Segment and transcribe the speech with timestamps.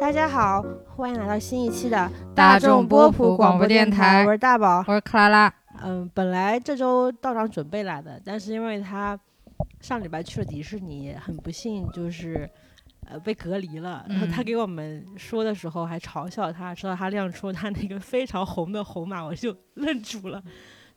[0.00, 0.64] 大家好，
[0.96, 4.82] 欢迎来到新一期的大众波普普广播电电台我是大宝。
[4.88, 9.16] 我是克拉拉，嗯，本来这周道长准备来的，但是因为他
[9.82, 12.48] 上礼拜去了迪士尼，很不幸就是
[13.06, 14.02] 呃被隔离了。
[14.08, 20.42] 然后他嗯给我们说的时候还嘲笑他，直到他亮出他那个非常红的红马， 我就愣住了。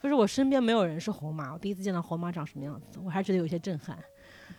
[0.01, 3.97] 就是我身边没有人是红马，我第一次见到红马长什么样子，我还觉得有些震撼。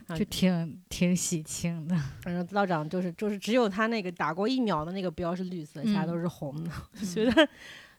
[0.07, 1.96] 啊就挺挺喜庆的。
[2.23, 6.06] 反正道长就是就是只有他那个打过疫苗的那个标是绿色，其他嗯。
[6.06, 6.70] 都是红的。
[7.15, 7.48] 觉得，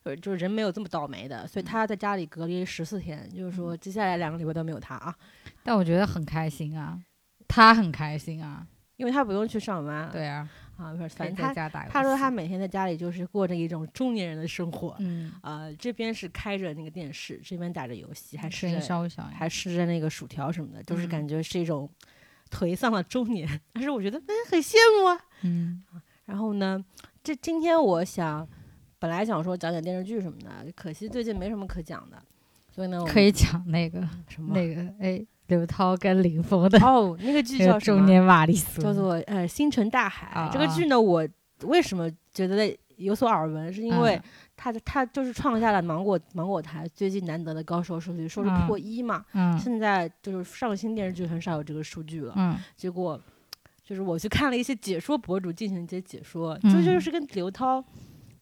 [0.03, 5.16] 呃，就是人没有这么倒霉的，所以他在家里隔离十四天，就是说接下来两个礼拜都没有他啊，
[5.63, 6.99] 但我觉得很开心啊，
[7.47, 8.66] 他很开心啊，
[8.97, 10.09] 因为他不用去上班。
[10.11, 10.47] 对啊，
[10.77, 11.93] 啊，他在家打游戏。
[11.93, 14.95] 他说他每天在家里就是过着一种中年人的生活。
[14.99, 18.75] 嗯，呃，这边是开着那个电视，这边打着游戏，还吃着。
[19.33, 21.89] 还吃着那个薯条什么的，就是嗯感觉是一种
[22.52, 23.47] 颓丧的中年。
[23.73, 25.19] 但是我觉得，哎，很羡慕啊。
[25.43, 25.83] 嗯，
[26.25, 26.83] 然后呢，
[27.23, 28.47] 这今天我想
[29.00, 32.22] 本来想说讲讲电视剧什么的，可惜最近没什么可讲的，
[32.69, 37.97] 所以呢，我可以讲那个什么那个哎，刘涛跟林峰的哦，那个剧 叫什么？
[37.99, 41.27] 中年玛丽苏，叫做呃《星辰大海》啊这个剧呢，我
[41.63, 44.23] 为什么觉得有所耳闻，是因为嗯
[44.57, 49.23] 它的它就是创下了芒果芒果台最近难得的高收视率，收视嗯破一嘛。
[49.33, 52.33] 嗯现在就是上新电视剧很少有这个数据了。
[52.38, 53.19] 嗯结果
[53.83, 57.83] 就是我去看了一些解说博主进行一些解说，嗯就就是跟刘涛，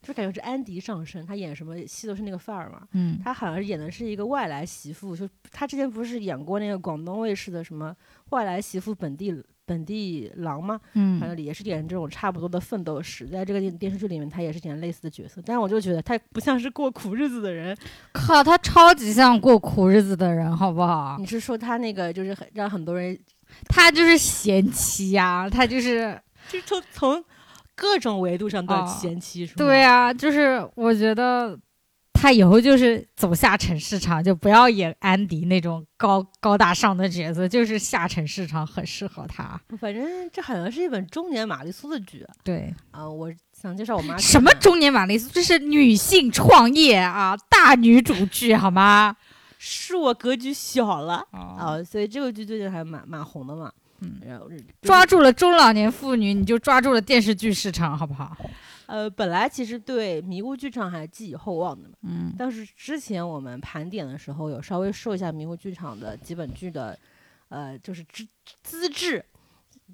[0.03, 2.81] 就感觉是安迪上身，他演什么戏都是那个范儿嘛。
[2.91, 7.95] 嗯他好像是演的是一个外来媳妇，就他之前不是演过那个广东卫视的什么
[8.31, 9.33] 外来媳妇本地
[9.65, 10.77] 本地郎吗？
[10.91, 17.75] 反嗯，正也是演这种差不多的奋斗史，在这个电电视剧里面，他也是演类似的角色，但是我就觉得他不像是过苦日子的人。
[18.11, 21.15] 靠，他超级像过苦日子的人，好不好？
[21.17, 23.17] 你是说他那个就是很让很多人
[23.69, 27.23] 他就是贤妻呀，他就是就从从
[27.75, 29.55] 各种维度上都哦嫌弃，是吗？
[29.57, 31.57] 对啊，就是我觉得
[32.13, 39.59] 他以后就是走下沉市场，就不要演安迪那种高高大上的角色，就是下沉市场很适合他。
[39.79, 49.15] 反正这好像是一本中年玛丽苏的剧对，啊、我想介绍我妈什么中年玛丽苏，这是女性创业啊，大女主剧好吗？
[49.57, 53.71] 是我格局小了哦，啊、所以这个剧最近还蛮蛮红的嘛。
[54.03, 54.49] 嗯然后
[54.81, 58.35] 抓住了中老年妇女，你就抓住了电视剧市场，好不好？
[58.85, 66.97] 呃，本来其实对迷雾剧场还寄予厚望的嘛，嗯但是之前我们盘点的时候有稍微说一下迷雾剧场的几本剧的，
[67.49, 68.27] 呃，就是资
[68.61, 69.23] 资质，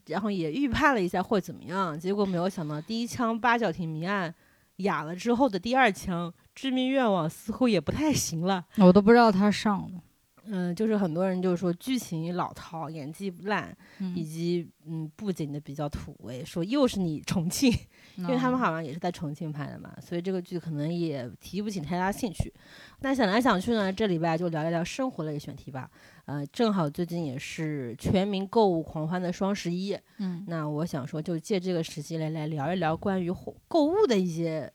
[0.07, 4.33] 然后也预判了一下会怎么样，结果没有想到第一枪八角亭谜案
[4.77, 8.65] 哑了之后的第二枪致命愿望似乎也不太行了。
[8.77, 10.01] 我都不知道他上了。
[10.45, 17.71] 嗯，就是很多人就是说剧情老套，演技烂，以嗯，及嗯布景的比较土味，说又是你重庆，
[18.17, 22.53] 因为他们好像也是在重庆拍的嘛，所以这个剧可能也提不起太大兴趣。
[23.01, 25.89] 那想来想去呢，这礼拜就聊一聊生活类选题吧。
[26.25, 34.71] 呃，正好最近也是全民购物狂欢的双十一，嗯，那我想说，就借这个时机来来聊一聊关于货购物的一些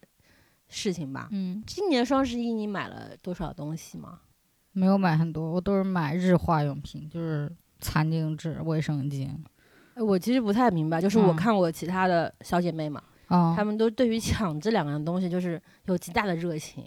[0.69, 1.29] 事情吧。
[1.31, 4.21] 嗯，今年双十一你买了多少东西吗？
[4.75, 9.31] 没有买很多，我都是买日化用品，就是餐巾纸、卫生巾。
[9.95, 16.85] 呃我其实不太明白，就是我嗯看我其他的小姐妹嘛，啊、她们都对于抢这两样东西就是有极大的热情。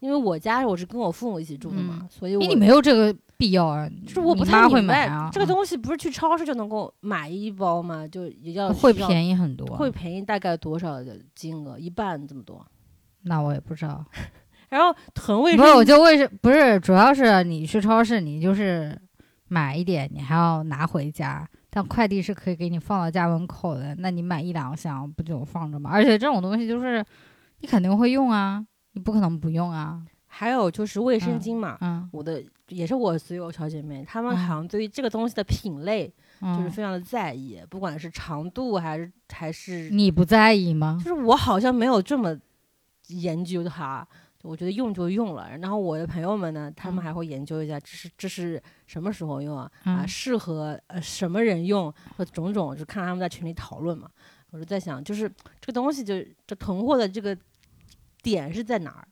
[0.00, 8.06] 因为我家我是跟我父母一起住的嘛，所以我你没有这个必要啊，就是我不太明白买啊，这个东西不是去超市就能够买一包吗？
[8.06, 11.78] 就也要会便宜很多，会便宜大概多少的金额？
[11.78, 12.64] 一半这么多。
[13.22, 14.04] 那我也不知道。
[14.68, 18.98] 然后囤卫生不是，我生就为什不是，主要是你去超市，你就是
[19.48, 21.48] 买一点，你还要拿回家。
[21.68, 25.90] 但快递是可以给你放到家门口的，那你买一两箱不就放着吗？
[25.92, 27.04] 而且这种东西就是
[27.60, 30.02] 你肯定会用啊，你不可能不用啊。
[30.26, 36.06] 还有就是卫生嗯巾嘛，嗯，我的也是我所有小姐妹，她们嗯好像对于这个东西的品类
[36.40, 41.14] 就是嗯非常的在意，不管是长度还是还是，你不在意吗就？
[41.14, 42.34] 是我好像没有这么
[43.08, 44.06] 研究它。
[44.46, 49.70] 我觉得用就用了，然后我的朋友们呢，他们嗯还会研究一下，这是这是什么时候用啊？
[49.84, 54.08] 啊，嗯适合呃什么人用，或种种，就看他们在群里讨论嘛。
[54.50, 55.28] 我就在想，就是
[55.60, 56.14] 这个东西就，
[56.46, 57.36] 这囤货的这个
[58.22, 59.08] 点是在哪儿？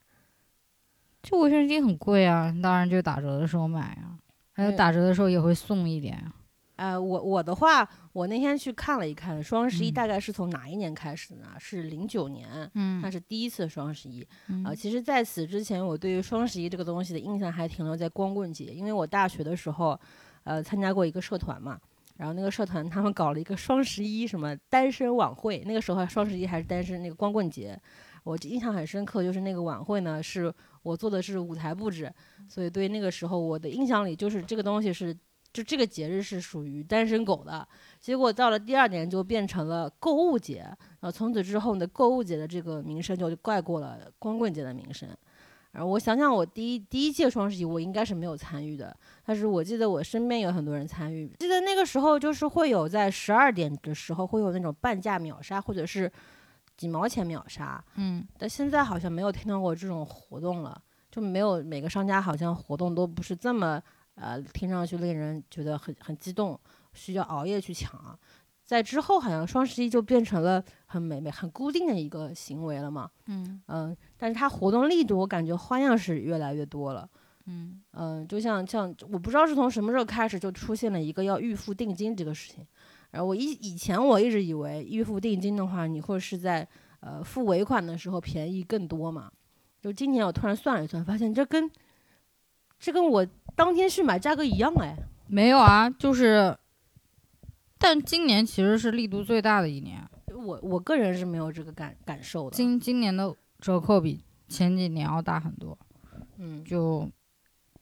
[1.22, 4.16] 就卫生巾很贵啊，当然就打折的时候买啊，
[4.52, 6.32] 还有打折的时候也会送一点啊。
[6.76, 11.48] 呃，我我的话，我那天去看了一看，双十一嗯大概是从哪一年开始的呢？
[11.58, 14.26] 是零九年，嗯那是第一次双十一。
[14.48, 19.98] 嗯啊，其实在此之前，我对于双十一这个东西的印象还停留在光棍节，因为我大学的时候，
[20.42, 21.78] 呃，参加过一个社团嘛，
[22.16, 27.80] 然后那个社团他们搞了一个双十一什么单身晚会，那个时候双十一还是单身那个光棍节，
[28.24, 32.12] 我印象很深刻，就是那个晚会呢是我做的是舞台布置，
[32.48, 35.16] 所以对那个时候我的印象里就是这个东西是
[35.54, 37.66] 就这个节日是属于单身狗的，
[38.00, 45.08] 结果到了第二年就变成了购物节，然后从此之后呢购物节的这个名声就盖过了光棍节的名声。
[45.70, 51.32] 然后我想想，我第一第一届双十一我应该是没有参与的，但是我记得我身边有很多人参与。
[51.38, 56.10] 记得那个时候就是会有在十二点的时候会有那种半价秒杀，或者是
[56.76, 57.84] 几毛钱秒杀。
[57.94, 60.80] 嗯，但现在好像没有听到过这种活动了，
[61.10, 63.80] 就没有每个商家好像活动都不是这么
[64.14, 66.58] 呃，听上去令人觉得很很激动，
[66.92, 68.18] 需要熬夜去抢。
[68.64, 73.10] 在之后，好像双十一就变成了很美美、很固定的一个行为了嘛。
[73.26, 77.08] 嗯嗯，但是它活动力度，我感觉花样是越来越多了。
[77.46, 82.66] 嗯嗯，就像像我不知道是从什么时候开始就出现了一个要预付定金这个事情。
[83.10, 86.66] 然后我以以前我一直以为预付定金的话，你会是在
[87.00, 89.30] 呃付尾款的时候便宜更多嘛。
[89.82, 91.70] 就今年我突然算了一算，发现这跟
[92.78, 94.96] 这跟我当天去买价格一样哎。
[95.26, 96.56] 没有啊，就是，
[97.78, 102.56] 但今年其实是力度最大的一年，我我个人是没有这个感感受的。
[102.56, 105.76] 今今年的折扣比前几年要大很多。
[106.36, 107.08] 嗯就，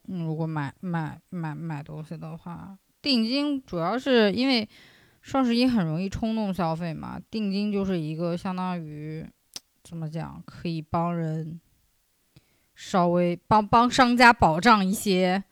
[0.08, 4.68] 嗯，如果买买买买东西的话，定金主要是因为
[5.20, 9.26] 双十一很容易冲动消费嘛，定金就是一个相当于
[9.82, 11.60] 怎么讲，可以帮人
[12.74, 15.42] 稍微帮帮商家保障一些，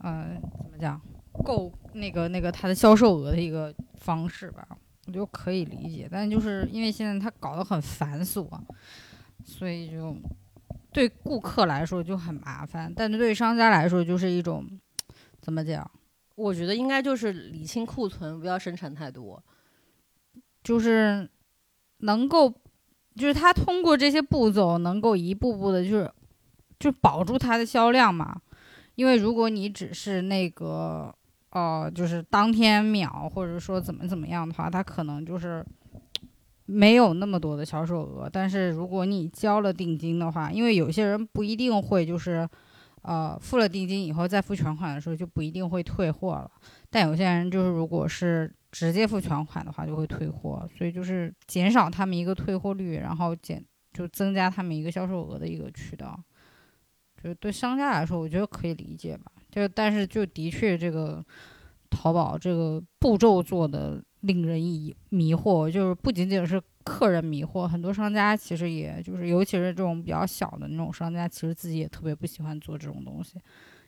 [0.00, 1.00] 呃，怎么讲，
[1.44, 4.66] 够那个那个它的销售额的一个方式吧，
[5.06, 6.08] 我就可以理解。
[6.10, 8.48] 但就是因为现在它搞得很繁琐，
[9.44, 10.16] 所以就。
[10.92, 14.66] 对顾客来说就很麻烦，但是对商家来说就是一种
[15.40, 15.88] 怎么讲，
[16.34, 19.40] 我觉得应该就是理清库存，不要生产太多。
[20.64, 21.30] 就是
[21.98, 22.52] 能够，
[23.14, 26.10] 就是他通过这些步骤能够一步步的，就是
[26.80, 28.42] 就保住它的销量嘛。
[29.00, 31.10] 因为如果你只是那个
[31.52, 35.64] 呃，就是当天秒或者说怎么怎么样的话，它可能就是。
[36.72, 42.48] 没有那么多的销售额，但是如果你交了定金的话，因为有些人不一定会就是，
[43.02, 46.48] 呃，付了定金以后再付全款的时候就不一定会退货了。
[46.88, 53.60] 但有些人就是如果是直接付全款的话就会退货，所以就是减少他们一个退货率，然后减
[53.92, 56.16] 就增加他们一个销售额的一个渠道。
[57.22, 59.32] 就对商家来说，我觉得可以理解吧。
[59.50, 61.24] 就但是就的确这个
[61.88, 64.02] 淘宝这个步骤做的。
[64.20, 73.38] 令人以迷惑，就是不仅仅是客人迷惑，很多商家其实也就是，尤其是这种比较小的那种商家，其实自己也特别不喜欢做这种东西，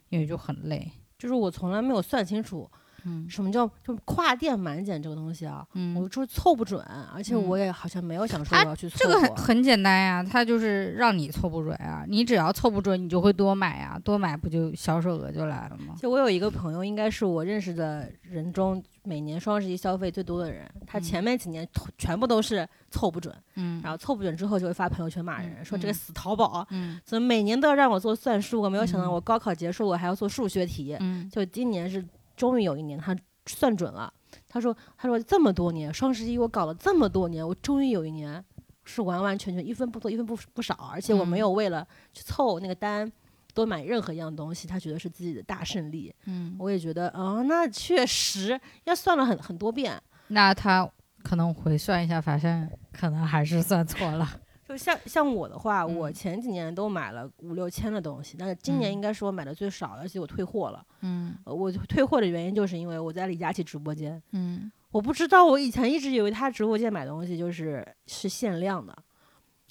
[0.08, 0.90] 因为就很累。
[1.18, 2.66] 就是我从来没有算清楚，
[3.04, 5.66] 嗯，什么叫就跨店满减这个东西啊？
[5.74, 6.80] 嗯，我说凑不准，
[7.14, 8.96] 而且我也好像没有想说我要去凑。
[8.98, 15.94] 这个很很简单呀，它就是让你凑不准啊，你只要凑不准，你就会多买呀，多买不就销售额就来了吗？
[15.98, 18.82] 就我有一个朋友，应该是我认识的人中。
[19.04, 21.68] 每年双十一消费最多的人，他前面几年
[21.98, 28.62] 全部都是凑不准，嗯，然后凑不准之后就会发朋友圈骂人，说这个死淘宝，嗯，怎么每年都要让我做算术？
[28.62, 32.04] 我没有想到我高考结束我还要做数学题，嗯，就今年是
[32.42, 33.16] 终于有一年他
[33.46, 34.12] 算准了，
[34.48, 38.44] 他说他说这么多年双十一我搞了这么多年，我终于有一年
[38.84, 43.12] 是完完全全一分不多一分不不少，而且我没有为了去凑那个单。
[43.54, 46.12] 多买任何一样东西，他觉得是自己的大胜利。
[46.24, 50.02] 嗯，我也觉得，哦，那确实要算了很很多遍。
[50.28, 50.90] 那他
[51.22, 54.26] 可能回算一下，发现可能还是算错了。
[54.72, 60.82] 就像像我的话，嗯、我前几年都买了五六千的东西，但是今年应该是我买的最少的，而且我退货了。
[61.02, 64.20] 嗯，我退货的原因就是因为我在李佳琦直播间。
[64.30, 68.96] 嗯，我不知道，我以前一直以为他直播间买东西就是是限量的。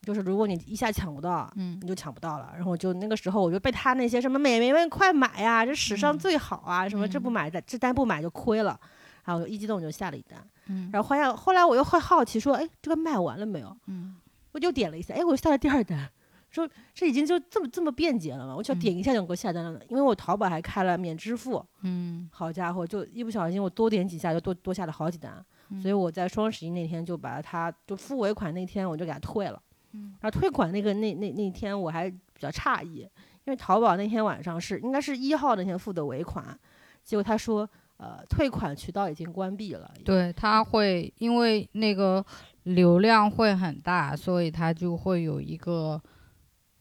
[0.02, 2.52] 就是如果你一下抢不到，嗯，你就抢不到了。
[2.56, 8.80] 然后就那个时候，我就被他那些什么美眉们快买呀，这史上最好啊，嗯、什么这不买的这单不买就亏了，
[9.26, 10.40] 然后一激动就下了一单。
[10.68, 13.78] 嗯，然后后来后来我又会好奇说，哎，这个卖完了没有？
[13.88, 14.16] 嗯，
[14.52, 16.10] 我就点了一下，哎，我下了第二单，
[16.50, 18.56] 说这已经就这么这么便捷了嘛？
[18.56, 21.66] 我就点一下就给我下单了，因为我淘宝还开了免支付。
[21.82, 25.44] 嗯，好家伙，就一不小心我多点几下就多多下了好几单，
[25.82, 29.62] 所以我在双十一那天就把它就付尾款那天我就给它退了。
[29.94, 36.58] 嗯，然后退款那个那那那天我还比较诧异，因为淘宝那天晚上是应该是一号那天付的尾款，
[37.04, 39.92] 结果他说呃退款渠道已经关闭了。
[40.06, 42.26] 对，他会因为那个
[42.64, 46.02] 流量会很大，所以他就会有一个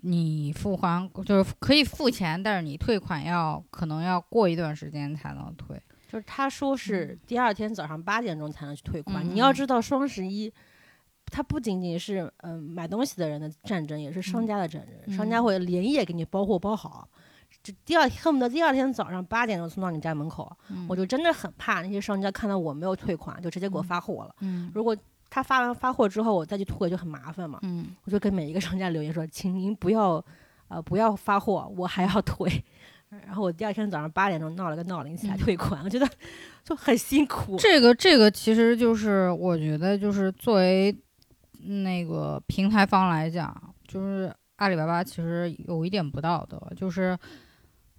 [0.03, 5.81] 你付款就是可以付钱，但是你退款要可能要过一段时间才能退。
[6.09, 9.25] 就是他说是第二天早上八点钟才能去退款。
[9.25, 10.53] 嗯你要知道，双十一
[11.27, 14.95] 它不仅仅是嗯、买东西的人的战争，也是商家的战争。
[15.07, 17.09] 嗯商家会连夜给你包货包好，
[17.63, 20.51] 这第二恨不得第二天早上八点钟送到你家门口。
[20.69, 24.35] 嗯我就真的很怕那些商家看到我没有退款，就直接给我嗯发货了。
[24.41, 24.97] 嗯如果
[25.31, 27.61] 他发完发货之后，我再去退就很麻烦嘛。
[27.63, 30.23] 嗯我就跟每一个商家留言说，请您不要，
[30.67, 32.65] 呃，不要发货，我还要退。
[33.09, 36.09] 然后我第二天早上八点钟闹了个闹铃起来嗯退款，我觉得
[36.65, 37.57] 就很辛苦。
[37.59, 40.97] 这个这个其实就是我觉得就是作为
[41.61, 43.57] 那个平台方来讲，
[43.87, 47.19] 就是阿里巴巴其实有一点不道德，就是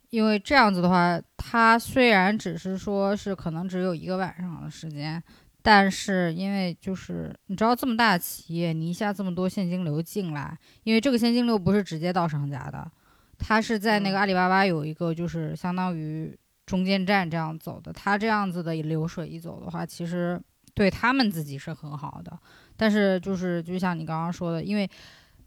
[0.09, 5.21] 因为这样子的话，它虽然只是说是可能只有一个晚上的时间。
[5.62, 12.91] 但是因为就是你知道这么大的企业，你一下这么多现金流进来，因为这个现金流不是直接到商家的，
[13.38, 20.41] 它是在那个嗯阿里巴巴有一个就是相当于中间站这样走的，它这样子的流水一走的话，其实
[20.74, 22.38] 对他们自己是很好的。
[22.75, 24.89] 但是就是就像你刚刚说的，因为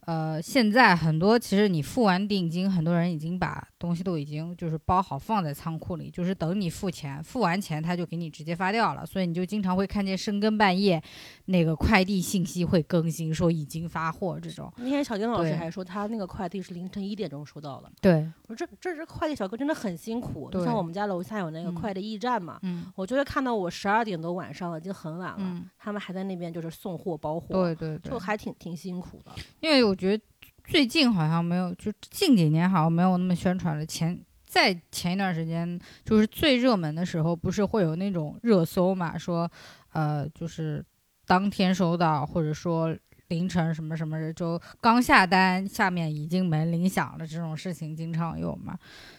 [0.00, 11.02] 呃现在很多其实你付完定金，很多人已经把东西都已经就是包好放在仓库里，就是等你付钱，付完钱他就给你直接发掉了，所以你就经常会看见深更半夜
[11.46, 14.72] 那个快递信息会更新说已经发货这种。
[14.78, 17.92] 那天小丁老师还说，他那个快递是凌晨一点钟收到的。
[18.00, 29.32] 对，我说这这这快递小哥真的很辛苦，就像我们家楼下有那个嗯快递驿站嘛，嗯我就会看到我十二点多晚上了，已经很晚了，嗯，他们还在那边就是送货包货，对对对就，还挺挺辛苦的。
[29.60, 30.24] 因为我觉得
[30.64, 33.86] 最近好像没有，就近几年好像没有那么宣传了。
[33.86, 39.50] 前在前一段时间，就是最热门的时候，不是会有那种热搜嘛，说
[39.92, 40.84] 呃，就是
[41.26, 42.96] 当天收到，或者说
[43.28, 48.78] 凌晨什么什么就刚下单，下面已经门铃响了这种事情经常有嘛，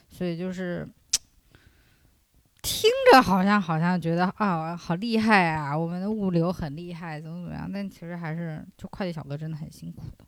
[0.10, 0.88] 所以就是。
[2.68, 7.70] 听着好像好像觉得啊好厉害啊，我们的物流很厉害，怎么怎么样？
[7.72, 10.25] 但其实还是就快递小哥真的很辛苦的。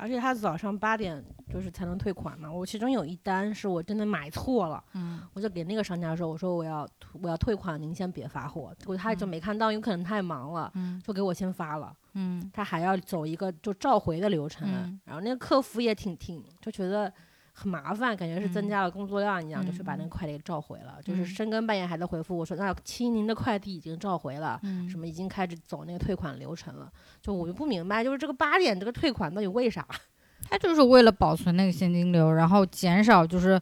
[0.00, 2.50] 而且他早上八点就是才能退款嘛。
[2.50, 6.88] 我其中有一单是我真的买错了，嗯我就给那个商家说，我说我要
[7.22, 8.74] 我要退款，您先别发货。
[8.78, 11.94] 结果他就嗯没看到，有可能太忙了，嗯就给我先发了。
[12.14, 17.12] 嗯他还要走一个就召回的流程，嗯然后那个客服也挺挺就觉得
[17.60, 20.98] 很麻烦，感觉是增嗯加了工作量一样，就去把那个嗯快递给召回了。
[21.04, 24.58] 就是嗯深更半夜还在回复我说，那亲您的快递已经召回了。
[24.62, 26.90] 嗯什么已经开始走那个退款流程了，
[27.20, 29.86] 就我就不明白，就是这个八点这个退款到底为啥？
[30.48, 33.60] 他就是为了保存那个现金流，然后减少就是，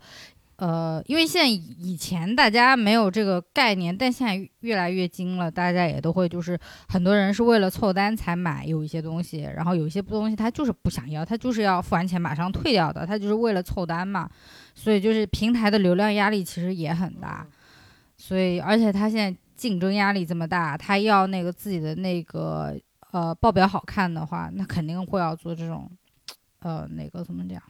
[0.59, 14.29] 呃，因为现在以前大家没有这个概念，但现在越来越精了，大家也都会就是很多人是为了凑单才买有一些东西，然后有一些东西他就是不想要，他就是要付完钱马上退掉的，他就是为了凑单嘛，
[14.75, 17.47] 所以就是平台的流量压力其实也很大，
[18.17, 22.77] 所以而且他现在竞争压力这么大，他要那个自己的那个
[23.13, 25.89] 呃报表好看的话，那肯定会要做这种。
[26.61, 27.63] 呃，那个怎么讲？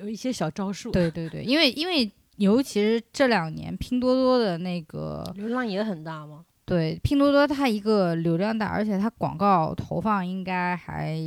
[0.00, 6.44] 有一些小招数，对对对，因为因为尤其是这两年拼多多的那个，流量也很大嘛？
[6.64, 11.18] 对拼多多它一个流量大，而且它广告投放应该还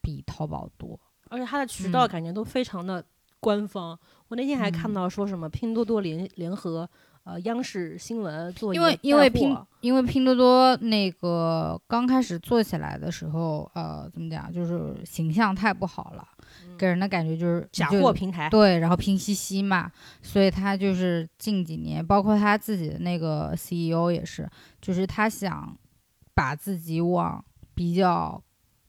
[0.00, 0.98] 比淘宝多。
[1.28, 3.04] 而且它的渠道嗯感觉都非常的
[3.38, 3.98] 官方。
[4.28, 6.88] 我那天还看嗯到说什么拼多多联联合
[7.24, 16.26] 呃央视新闻做因为因为拼因为拼多多那个刚开始做起来的时候，呃，怎么讲，就是形象太不好了，
[16.78, 19.90] 给人的感觉就是嗯假货平台，对，然后拼夕夕嘛，
[20.22, 24.48] 所以他就是近几年，包括他自己的那个 CEO 也是，
[24.80, 25.76] 就是他想
[26.34, 27.44] 把自己往
[27.74, 28.40] 比较，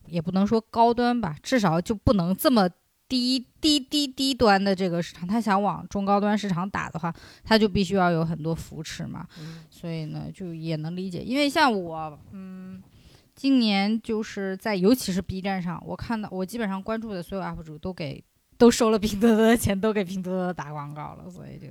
[0.08, 2.70] 也不能说高端吧，至少就不能这么
[3.08, 7.12] 低低低低端的这个市场，他想往中高端市场打的话，
[7.44, 9.26] 他就必须要有很多扶持嘛。
[9.40, 9.64] 嗯。
[9.72, 12.82] 所以呢，就也能理解，因为像我，嗯，
[13.40, 18.22] 今年就是在尤其是 B 站上，我看到我基本上关注的所有 UP 主都给
[18.58, 21.68] 都收了拼多多的钱，都给拼多多打广告了，所以就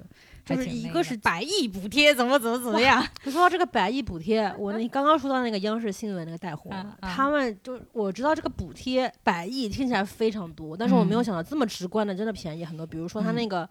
[0.46, 6.70] 就是一个是百亿补贴，怎么怎么怎么样，就说到这个百亿补贴，我那刚刚说到那个央视新闻那个带货
[7.02, 11.24] 他们就我知道这个补贴百亿听起来非常多，但是我没有嗯。
[11.24, 12.86] 想到这么直观的，真的便宜很多。
[12.86, 13.34] 比如说他嗯。
[13.34, 13.68] 那个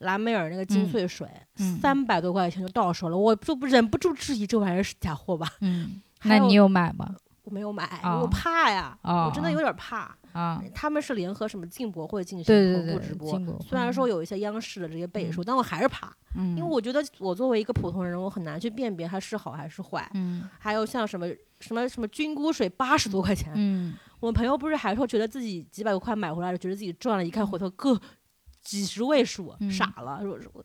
[0.00, 1.26] 蓝莓尔那个精粹水，
[1.58, 1.78] 嗯。
[1.80, 5.50] 三百多块钱就到手了，我就不忍不住质疑这玩意儿是假货吧？
[5.62, 7.14] 嗯，那你有买吗？
[7.44, 8.20] 我没有买，哦。
[8.22, 10.16] 我怕呀，哦我真的有点怕。
[10.32, 20.10] 啊，他们是联合什么进博会进行同步直，播，虽然说有一些央视的这些背书，但我还是怕，嗯，因为我觉得我作为一个普通人，我很难去辨别它是好还是坏。
[20.14, 20.48] 嗯。
[20.58, 21.28] 还有像什么
[21.60, 23.94] 什么什么菌菇水八十多块钱，嗯。
[24.18, 28.00] 我朋友不是还说觉得自己几百多块买回来了，觉得自己赚了，一看回头个
[28.60, 29.70] 几十位数，嗯。
[29.70, 30.20] 傻了，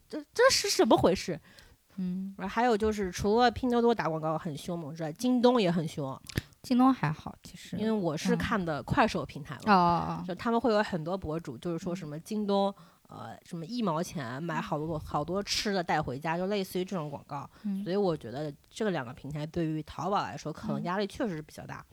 [0.07, 1.39] 这这是什么回事？
[1.99, 6.19] 嗯，然后还有就是，除了拼多多打广告很凶猛之外，京东也很凶。
[6.63, 12.73] 京东还好，其实因为我是嗯看的快手平台哦嘛，就他们会有很多博主，就是说什么京东。
[13.09, 21.83] 呃，什么一毛钱买好多好多吃的带回家，就类似于这种广告，嗯所以我觉得这两个平台对于淘宝来说，可能嗯压力确实是比较大。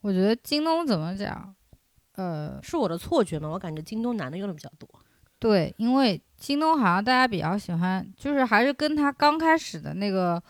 [0.00, 1.54] 我觉得京东怎么讲？
[2.14, 3.46] 呃，是我的错觉吗？
[3.50, 4.88] 我感觉京东男的用的比较多。
[5.38, 10.42] 对，因为京东好像大家比较喜欢，就是还是跟它刚开始的那个，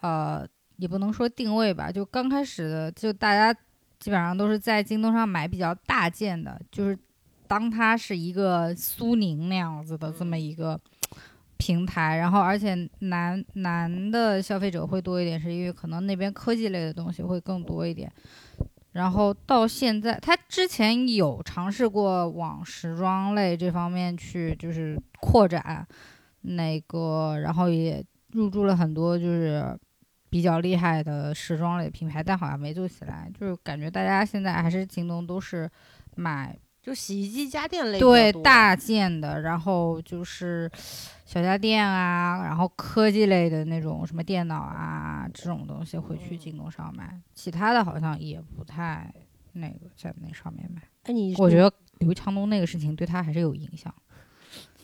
[0.00, 3.52] 呃，也不能说定位吧，就刚开始的，就大家
[3.98, 6.98] 基本上都是在京东上买比较大件的，就是
[7.46, 10.80] 当它是一个苏宁那样子的这么一个
[11.58, 18.10] 平台，然后而且男男的消费者会多一点，是因为可能那边科技类的东西会更多一点。
[18.92, 25.86] 然后到现在，他之前有尝试过往时装类这方面去，就是扩展
[26.42, 29.78] 那个，然后也入驻了很多就是
[30.28, 33.30] 比较厉害的时装类品牌，但好像没做起来。
[33.38, 35.70] 就是感觉大家现在还是京东都是
[36.16, 40.68] 买就洗衣机、家电类对大件的，然后就是
[41.24, 49.14] 小家电啊，然后科技类的那种什么电脑啊这种东西会去嗯京东上买，其他的好像也不太
[49.52, 50.82] 那个在那上面买。
[51.04, 53.94] 哎，你我觉得刘强东那个事情对他还是有影响，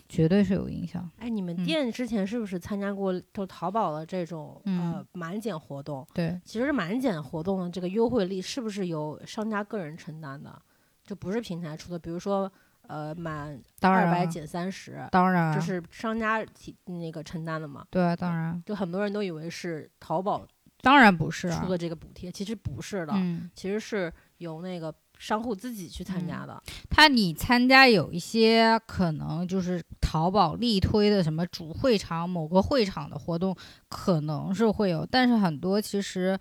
[0.09, 1.11] 绝对是有影响。
[1.19, 6.07] 哎，你们嗯店之前是不是参加过就淘宝的这种、嗯呃满减活动？
[6.15, 10.63] 对，其实满减活动的这个优惠力是不是由商家个人承担的？
[11.09, 12.53] 就不是平台出的，比如说
[12.87, 17.87] 呃满二百减三十，当然啊，这是商家提那个承担的嘛？
[17.89, 20.47] 对啊，当然，就很多人都以为是淘宝
[20.83, 26.63] 当然不是啊出，的这个补贴，其实不是的，嗯，其实是由那个商户自己去参加的。
[26.91, 33.57] 他你参加有一些可能就是淘宝力推的什么主会场某个会场的活动，
[33.89, 36.39] 可能是会有，但是很多其实。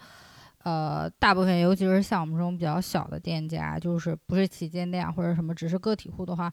[0.67, 6.51] 呃，大部分尤其是像我们这种比较小的店家，就是不是旗舰店或者什么，只是个体户的话，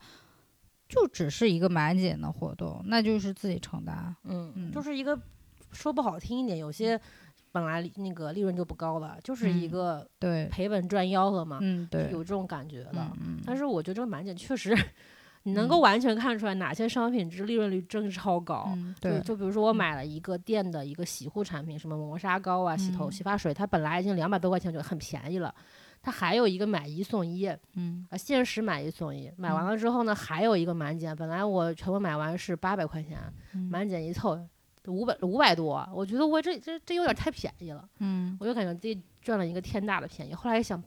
[0.89, 4.15] 就只是一个满减的活动，那就是自己承担。
[4.23, 5.21] 嗯，嗯就是一个
[5.73, 7.01] 说不好听一点，有些
[7.51, 12.91] 本来那个利润就不高了，就是一嗯个对，赔本赚吆喝嘛，嗯，对，有这种感觉的。
[12.95, 14.77] 嗯嗯，但是我觉得这个满减确实，
[15.45, 15.81] 你能够嗯。
[15.81, 18.77] 完全看出来哪些商品值利润率真的超高。
[19.01, 23.13] 对，就比如说我买了一个店的一个洗护产品，什么磨砂膏啊、洗头嗯。
[23.13, 25.55] 洗发水，它本来已经两百多块钱就很便宜了，
[26.03, 28.07] 它还有一个买一送一，嗯。
[28.11, 29.67] 啊，限时买一送一，买完嗯。
[29.69, 33.19] 了之后呢，还有一个满减，本来我全部买完是八百块钱，
[33.55, 33.69] 嗯。
[33.71, 34.39] 满减一凑
[34.87, 40.35] 五百五百多，我觉得我这这这有点太便宜了，嗯，我就感觉自己赚了一个天大的便宜。
[40.35, 40.83] 后来一想，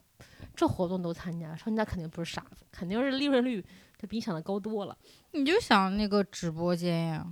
[0.54, 3.64] 这活动都参加，商家肯定不是傻子，肯定是利润率
[3.98, 4.96] 这比你想的高多了。
[5.32, 7.26] 你就想那个直播间呀，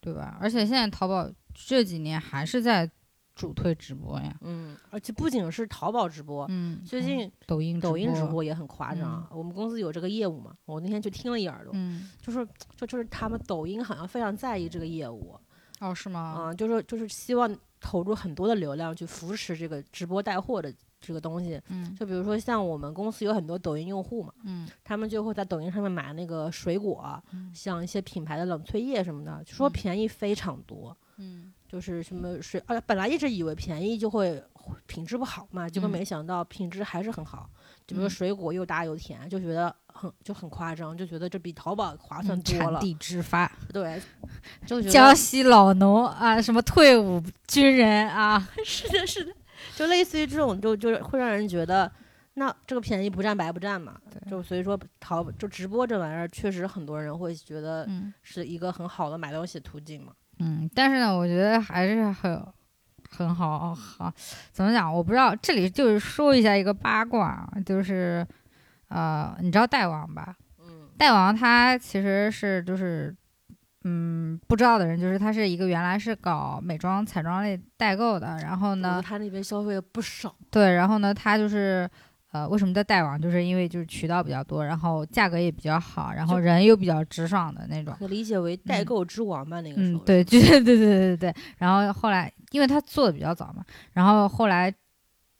[0.00, 0.38] 对吧？
[0.40, 2.88] 而且现在淘宝这几年还是在
[3.34, 9.26] 主推直播呀，嗯，而且不仅是淘宝直播，嗯，嗯最近抖音抖音直直，播也很夸张。
[9.32, 12.46] 我们公司有这个业务嘛，我那天去听了一耳朵，嗯，就是
[12.76, 15.36] 就就是他们抖音好像非常在意这个业务，
[15.80, 16.20] 哦，是吗？
[16.20, 20.72] 啊、就是就是希望投入很多的流量去扶持这个直播带货的
[21.06, 21.60] 这个东西。
[21.68, 30.96] 嗯就比如说像我们公司有很多抖音用户嘛，嗯他们就会在抖音上面买那个水果，嗯像一些品牌的冷萃液什么的，就说嗯便宜非常多。
[31.16, 34.40] 嗯就是什么水，啊，本来一直以为便宜就会
[34.86, 37.48] 品质不好嘛，结果嗯没想到品质还是很好。
[37.86, 42.78] 就比如水果又大又甜，就觉得很就很夸张，就觉得这比淘宝划算嗯多了。
[42.78, 44.00] 产地直发，对，
[44.66, 49.32] 就江西老农啊，什么退伍军人啊， 是的，是的，
[49.76, 51.90] 就类似于这种，就就是会让人觉得，
[52.34, 54.00] 那这个便宜不占白不占嘛。
[54.30, 60.12] 就所以说淘就直播这玩意儿，确实很多人会觉得嗯是一个很好的买东西途径嘛。
[60.38, 62.44] 嗯，但是呢，我觉得还是很
[63.08, 64.12] 很好好，
[64.50, 64.92] 怎么讲？
[64.92, 68.26] 我不知道，这里就是说一下一个八卦啊，就是
[68.88, 70.34] 呃，你知道代王吧？
[70.60, 73.14] 嗯代王他其实是就是，
[73.84, 80.34] 嗯，不知道的人就是他是一个原来是搞美妆彩妆类代购的，然后呢，他那边消费不少。
[80.50, 81.88] 对，然后呢，他就是。
[82.34, 83.16] 呃，为什么叫代网？
[83.20, 87.94] 就是因为就是渠道比较多，然后价格也比较好，然后人又比较直爽的那种。
[87.96, 91.34] 可理解为代嗯购之王吧，那个时候。，嗯对，对对对对对对。
[91.58, 94.68] 然后后来，因为他做的比较早嘛，然后后来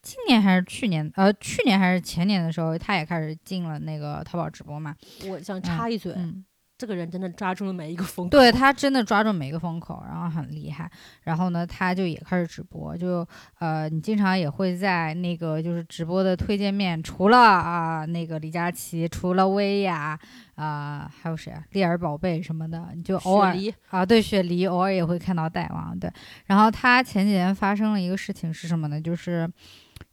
[0.02, 4.94] 今年还是去年，呃，去年还是前年的时候，他也开始进了那个淘宝直播嘛。
[5.28, 6.44] 我想插一嘴，嗯
[6.76, 8.30] 这个人真的抓住了每一个风口。
[8.30, 10.90] 对他真的抓住每一个风口，然后很厉害。
[11.22, 13.26] 然后呢，他就也开始直播，就
[13.58, 20.18] 呃，你经常也会在那个就是直播的推荐面，除了啊那个李佳琦，除了薇娅
[20.56, 21.62] 啊，还有谁啊？
[21.70, 23.54] 丽儿宝贝什么的，你就偶尔
[23.90, 25.98] 啊，对雪梨偶尔也会看到戴王。
[25.98, 26.10] 对，
[26.46, 29.00] 然后他前几天发生了一个事情是什么呢？
[29.00, 29.48] 就是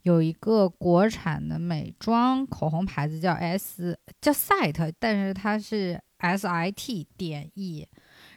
[0.04, 7.88] 有一个国产的美妆口红牌子叫 S 叫 Site，但是它是 S I T 点 E，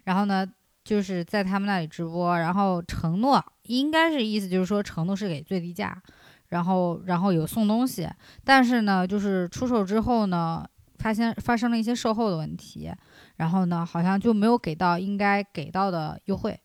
[0.04, 0.46] 然后呢
[0.82, 6.02] 就是在他们那里直播，然后承诺应该是意思就是说承诺是给最低价，
[6.48, 8.08] 然后然后有送东西，
[8.44, 10.66] 但是呢就是出售之后呢。
[10.96, 12.90] 发现发生了一些售后的问题，
[13.36, 16.58] 然后呢，好像就没有给到应该给到的优惠，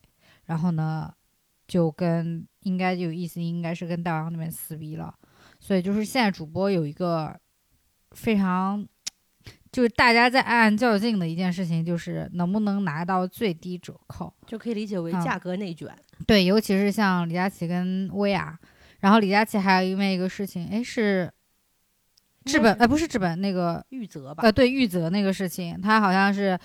[0.46, 1.12] 然后呢，
[1.68, 5.14] 就跟应该就意思，应该是跟大王那边撕逼了，
[5.60, 7.38] 所以就是现在主播有一个
[8.12, 8.88] 非常，
[9.72, 14.34] 就是大家在暗暗较劲的一件事情，就是能不能拿到最低折扣。
[14.48, 15.88] 就可以理解为嗯价格内卷。
[16.26, 18.58] 对，尤其是像李佳琦跟薇娅，
[19.00, 21.32] 然后李佳琦还有因为一个事情，哎，是
[22.46, 26.60] 治本，哎，不是治本，那个玉泽吧，呃，对玉泽那个事情，他好像是，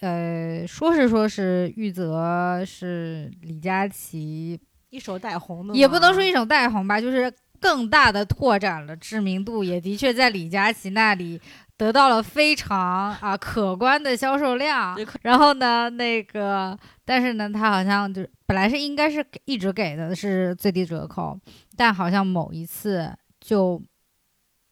[0.00, 11.40] 呃，说是说是玉泽是李佳琦，一手带红的，也不能说一手带红吧，就是更大的拓展了知名度，也的确在李佳琦那里
[11.82, 14.96] 得到了非常啊可观的销售量。
[15.22, 21.36] 然后呢，那个，但是呢，他好像就本来是应该是给一直给的是最低折扣，
[21.76, 23.82] 但好像某一次就。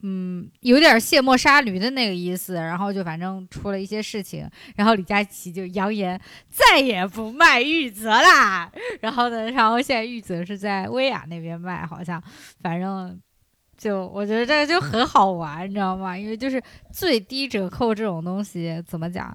[0.03, 6.19] 嗯，有点卸磨杀驴的那个意思，然后就反正出了一些事情，然后李佳琦就扬言
[6.49, 8.73] 再也不卖玉泽啦。
[9.03, 12.19] 然后呢，然后现在玉泽是在薇娅那边卖，好像
[12.63, 13.21] 反正
[13.81, 16.17] 就我觉得这个就很好玩，你知道吗？
[16.17, 16.63] 因为就是
[16.93, 19.35] 最低折扣这种东西怎么讲？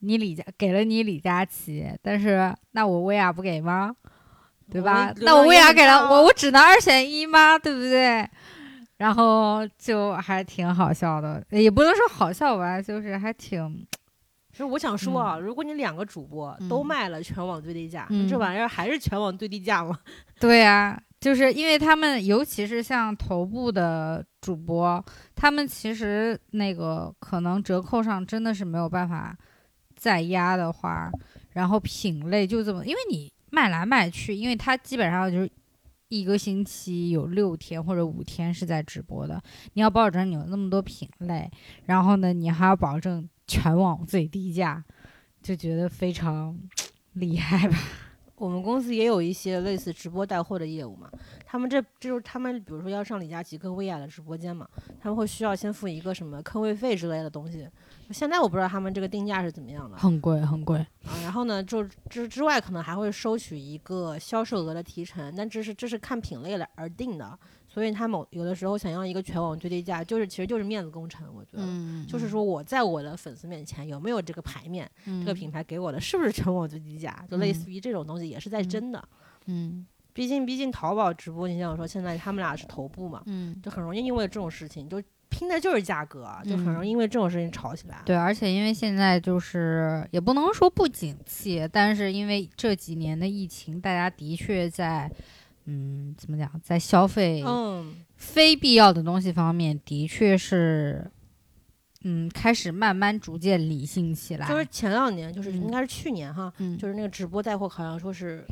[0.00, 3.96] 你李佳给了你李佳琦，但是那我薇娅不给吗？
[4.70, 5.10] 对吧？
[5.22, 7.58] 那我薇娅给了我，我只能二选一吗？
[7.58, 8.28] 对不对？
[8.98, 13.86] 然后就还挺好笑的，也不能说好笑吧，就是还挺
[14.52, 19.98] 其实我想说啊，如果你两个主播都嗯卖了全网最低价，嗯这玩意儿还是全网最低价吗？
[20.38, 25.04] 对呀、就是因为他们，尤其是像头部的主播，
[25.36, 29.36] 他们其实那个可能折扣上真的是没有办法
[29.94, 31.10] 再压的话，
[31.50, 35.50] 然后品类就这么，因为你卖来卖去，因为它基本上就是
[36.08, 39.42] 一个星期有六天或者五天是在直播的，
[39.74, 41.50] 你要保证你有那么多品类，
[41.84, 44.82] 然后呢，你还要保证全网最低价，
[45.42, 46.58] 就觉得非常
[47.12, 47.76] 厉害吧。
[48.40, 51.10] 我们公司也有一些类似直播带货的业务嘛，
[51.44, 54.66] 他们这这就是他们比如说要上李佳琦跟薇娅的直播间嘛，
[54.98, 57.68] 他们会需要先付一个什么坑位费之类的东西。
[58.10, 60.78] 现在我不知道他们这个定价是怎么样的很贵，很贵。
[61.04, 67.38] 啊，然后呢，就之之外可能还会收取一个销售额的提成，但这是这是看品类来而定的，
[67.72, 71.62] 所以他某有的时候想要一个全网最低价，就是其实就是面子工程，我觉得。
[71.64, 77.24] 嗯就是说，我在我的粉丝面前有没有这个牌面，这这个品牌给我的是不是全网最低价？
[77.30, 79.08] 就类嗯似于这种东西也是在嗯争的。
[79.46, 88.02] 嗯毕竟，毕竟淘宝直播，你像我说，现在他们俩是头部嘛，嗯，就很容易因为这种事情，就拼的就是价格啊，就很容嗯易因为这种事情吵起来。
[88.04, 95.08] 对，而且因为现在就是也不能说不景气，但是因为这几年的疫情，大家的确在
[95.66, 101.10] 嗯怎么讲，在消费嗯，非必要的东西方面，的确是
[102.02, 104.48] 嗯开始慢慢逐渐理性起来。
[104.48, 108.44] 就是前两年，就是嗯应该是去年哈，嗯就是那个直播带货，好像说是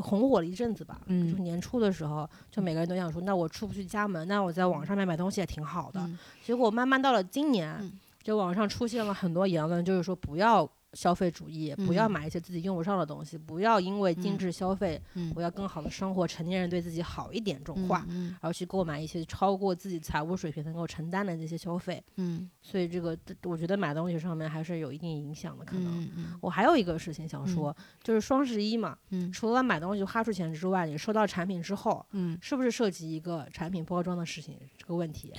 [0.00, 1.00] 红火了一阵子吧。
[1.06, 6.00] 嗯就是年初的时候，就每个人都想说，那我出不去家门，那我在网上面买东西也挺好的。
[6.00, 22.02] 嗯结果慢慢到了今年，嗯就网上出现了很多言论，就是说不要消费主义，不要嗯买一些自己用不上的东西，不要因为精嗯致消费，嗯我要更好的生活，成年人对自己好一点这种话，嗯然后去购买一些超过自己财务水平能够承担的这些消费。
[22.16, 26.02] 嗯所以这个我觉得买东西上面还是有一定影响的，可能。
[26.02, 35.32] 嗯嗯我还有一个事情想说，就是双十一嘛，嗯除了买东西花出钱之外，你收到产品之后，嗯是不是涉及一个产品包装的事情这个问题？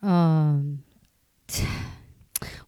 [0.00, 0.82] 嗯，
[1.46, 1.66] 切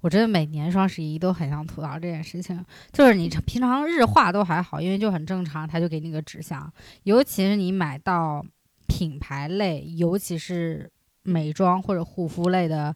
[0.00, 6.72] 我真的每年双十一都很想吐槽这件事情，就是你平常日化都还好，因为就很正常，他就给你个指向，
[7.04, 8.44] 尤其是你买到
[8.86, 10.90] 品牌类，尤其是
[11.22, 12.94] 美妆或者护肤类的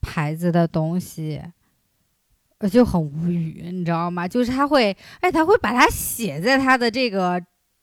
[0.00, 1.42] 牌子的东西。
[2.58, 4.26] 呃，就很无语，你知道吗？
[4.26, 7.38] 就是他会，哎，他会把它写在他的这个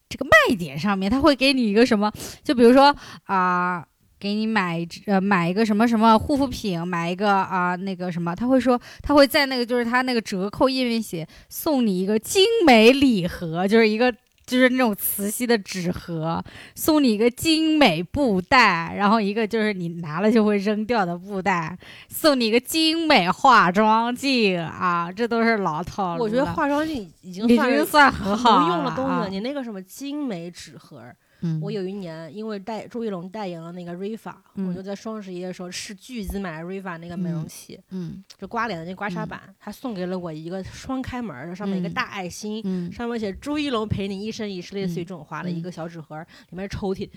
[0.09, 2.11] 这个卖点上面，他会给你一个什么？
[2.43, 3.85] 就比如说啊、
[4.23, 14.13] 给你买呃买一个什么什么护肤品，买一个啊、那个什么，他会说他会在那个就是他那个折扣页面写送你一个精美礼盒，就是一个。
[14.45, 16.43] 就是那种磁吸的纸盒，
[16.75, 21.77] 送你一个精美布袋，然后一个就是你拿了就会扔掉的布袋，
[22.09, 26.23] 送你一个精美化妆镜啊，这都是老套路了。
[26.25, 29.29] 我觉得化妆镜已经已经算很好能用了。
[29.29, 47.09] 你那个什么精美纸盒儿，嗯我有一年因为代朱一龙代言了那个 Rifa，、嗯我就在双十一的时候斥巨资买了 Rifa 那个美容嗯器，嗯就刮脸的那刮痧板，他送给了我一个双开门儿的，上面一个嗯大爱心，嗯上面写朱一龙陪你一生一世，类似于嗯这种花的一嗯个小纸盒儿，里面是抽屉。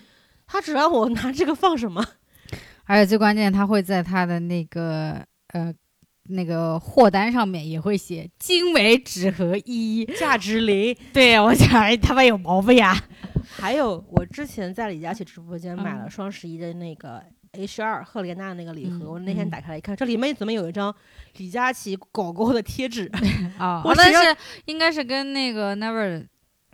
[0.45, 2.05] 他只让我拿这个放什么？
[2.85, 5.21] 而且最关键，他会在他的那个
[5.53, 5.73] 呃
[6.29, 10.05] 那个货单上面也会写精美纸盒一。
[10.17, 10.95] 价值零。
[11.13, 12.95] 对我讲，哎他妈有毛病呀！
[13.59, 20.93] 还有，我之前在李佳琦直播间买了嗯双十一的那个 H 二赫莲娜那个礼盒，嗯我那天嗯打开来一看，这里面怎么有一张
[21.37, 23.09] 李佳琦狗狗的贴纸？
[23.57, 26.25] 啊、 我谁但是应该是跟那个 Never，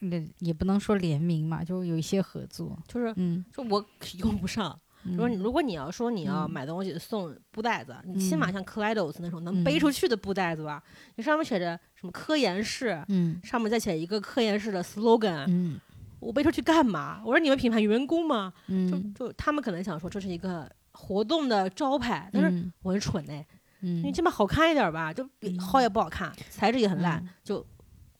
[0.02, 2.78] 那也不能说联名嘛，就有一些合作。
[2.88, 3.84] 就是嗯，就我
[4.19, 4.78] 用不上。
[5.06, 10.82] 如果你如果你要说你要嗯买东西送布袋子，你起码嗯像 Kaleidos 那种能背出去的布袋子吧，
[11.15, 15.78] 你上面写着什么科研室，嗯上面再写一个科研室的 slogan，、嗯
[16.24, 17.22] 我背出去干嘛？
[17.26, 18.54] 我说你们品牌员工吗？
[18.68, 23.46] 就嗯，就他们可能想说这是一个活动的招牌，但是嗯我很蠢哎，
[23.82, 25.28] 你嗯，起码好看一点吧，就
[25.60, 27.66] 好也不好看，材质也很烂，嗯就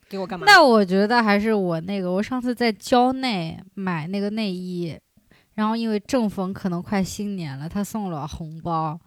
[0.10, 0.46] 给我干嘛？
[0.46, 4.98] 那我觉得还是我那个，我上次在蕉内买那个内衣，
[5.56, 9.00] 然后因为正逢可能快新年了，他送了红包。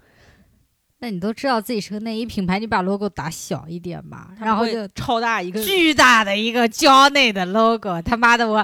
[0.99, 8.63] 那你都知道自己是个内衣品牌，你把 logo 打小一点吧，然后就超大一个，巨大的一个蕉内的 logo，他妈的我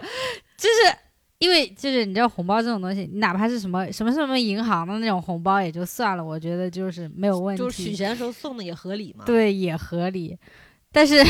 [0.56, 0.96] 就是
[1.38, 9.24] 因为就是你知道红包这种东西，你哪怕是什么什么什么银行的那种红包也就算了，我觉得就是没有问题，就是许钱的时候送的也合理嘛。
[9.26, 10.38] 对，也合理。
[10.90, 11.22] 但是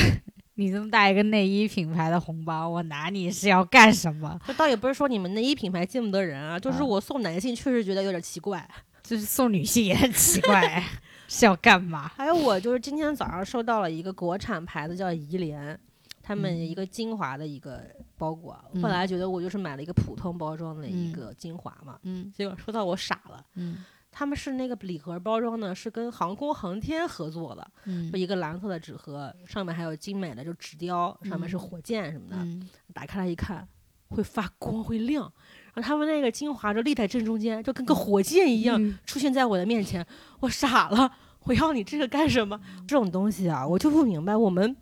[0.55, 4.39] 你这么大一个内衣品牌的红包，我拿你是要干什么？
[4.47, 8.69] 这倒也不是说你们内衣品牌见不得人啊，就是啊我送男性确实觉得有点奇怪。
[9.13, 10.83] 就是送女性也很奇怪，
[11.29, 12.09] 是要干嘛？
[12.17, 15.79] 还有我就是今天早上收到了一个国产牌子叫怡莲，
[16.23, 17.85] 他们嗯一个精华的一个
[18.17, 23.45] 包裹，嗯本来觉得我就是买了一个普通包装的一嗯个精华嘛，嗯结果收到我傻了。
[23.57, 32.37] 嗯 他们是那个礼盒包装呢，是跟航空航天合作的，嗯就一个蓝色的纸盒，上面还有精美的就纸雕，上面是嗯火箭什么的。
[32.37, 33.69] 嗯打开来一看，
[34.09, 35.31] 会发光，会亮。
[35.75, 40.07] 然后他们那个精华就立在正中间，就跟个火箭一样、嗯出现在我的面前，
[40.41, 41.11] 我傻了，
[41.45, 42.61] 我要你这个干什么？
[42.87, 44.77] 这种东西啊，我就不明白，我们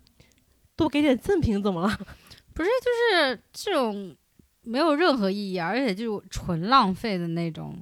[0.75, 1.99] 多给点赠品怎么了？
[2.53, 4.15] 不是，就是这种
[4.63, 7.77] 没有任何意义，而且就是纯浪费的那种。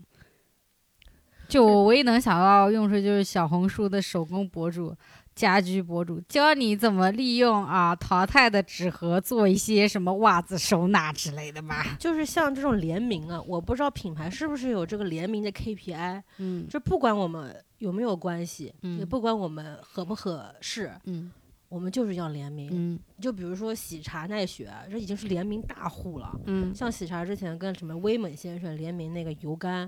[1.47, 4.95] 就我唯一能想到用处就是小红书的手工博主、
[5.39, 11.95] 家居博主教你怎么利用啊淘汰的纸盒做一些什么袜子收纳之类的吧。
[11.97, 16.67] 就是像这种联名啊，我不知道品牌是不是有这个联名的 KPI，嗯。
[16.67, 21.31] 就不管我们有没有关系，也嗯不管我们合不合适，嗯。
[21.69, 22.69] 我们就是要联名。
[22.73, 22.99] 嗯。
[23.21, 26.37] 就比如说喜茶奈雪，这已经是联名大户了。
[26.47, 26.75] 嗯。
[26.75, 29.87] 像喜茶之前跟什么威猛先生联名那个油柑，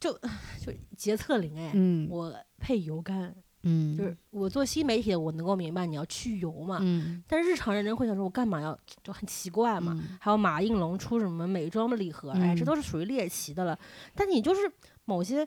[0.00, 0.10] 就
[0.58, 2.08] 就洁厕灵哎，嗯。
[2.08, 3.30] 我配油柑，
[3.62, 9.92] 嗯，就是我做新媒体的，我能够明白你要去油嘛，嗯但是日常人人会想说，我干嘛要就很奇怪嘛。
[9.94, 13.78] 嗯还有马应龙出什么美妆的礼盒，哎，这嗯都是属于猎奇的了。
[14.14, 14.60] 但你就是
[15.04, 15.46] 某些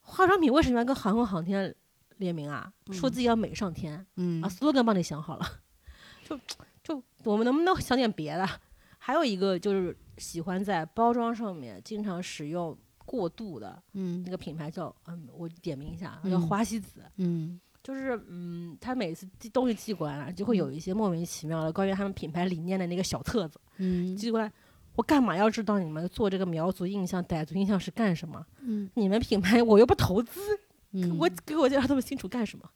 [0.00, 1.74] 化妆品为什么要跟航空航天
[2.16, 2.72] 联名啊？
[2.92, 5.46] 说嗯自己要美上天、嗯啊，slogan 帮你想好了，
[6.24, 6.38] 就
[6.82, 8.48] 就我们能不能想点别的？
[8.98, 12.76] 还有一个就是喜欢在包装上面经常使用
[13.10, 17.02] 过度的嗯那个品牌叫嗯，我点名一下啊，叫嗯花西子。
[17.16, 24.52] 嗯就是嗯，他每次寄东西寄过来了，就会有一些莫名其妙的关于他们品牌理念的那个小册子嗯寄过来。
[24.94, 28.46] 我干嘛要知道你们做这个苗族印象、傣族印象是干什么？
[28.60, 30.40] 嗯你们品牌我又不投资，
[30.92, 32.70] 嗯，我给我介绍这么清楚干什么？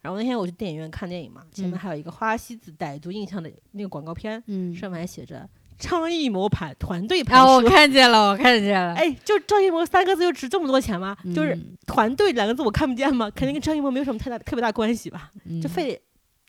[0.00, 7.62] 然后那天我去电影院看电影嘛，前面嗯还有一个花西子傣族印象的那个广告片，嗯上面还写着张艺谋盘团队拍啊，我。
[7.62, 11.16] 看见了，我看见了，哎，就张艺谋三个字就值这么多钱吗？
[11.34, 13.30] 就是嗯团队两个字我看不见吗？
[13.30, 15.30] 肯定跟张艺谋没有什么太大特别大关系吧？
[15.62, 16.02] 就嗯非得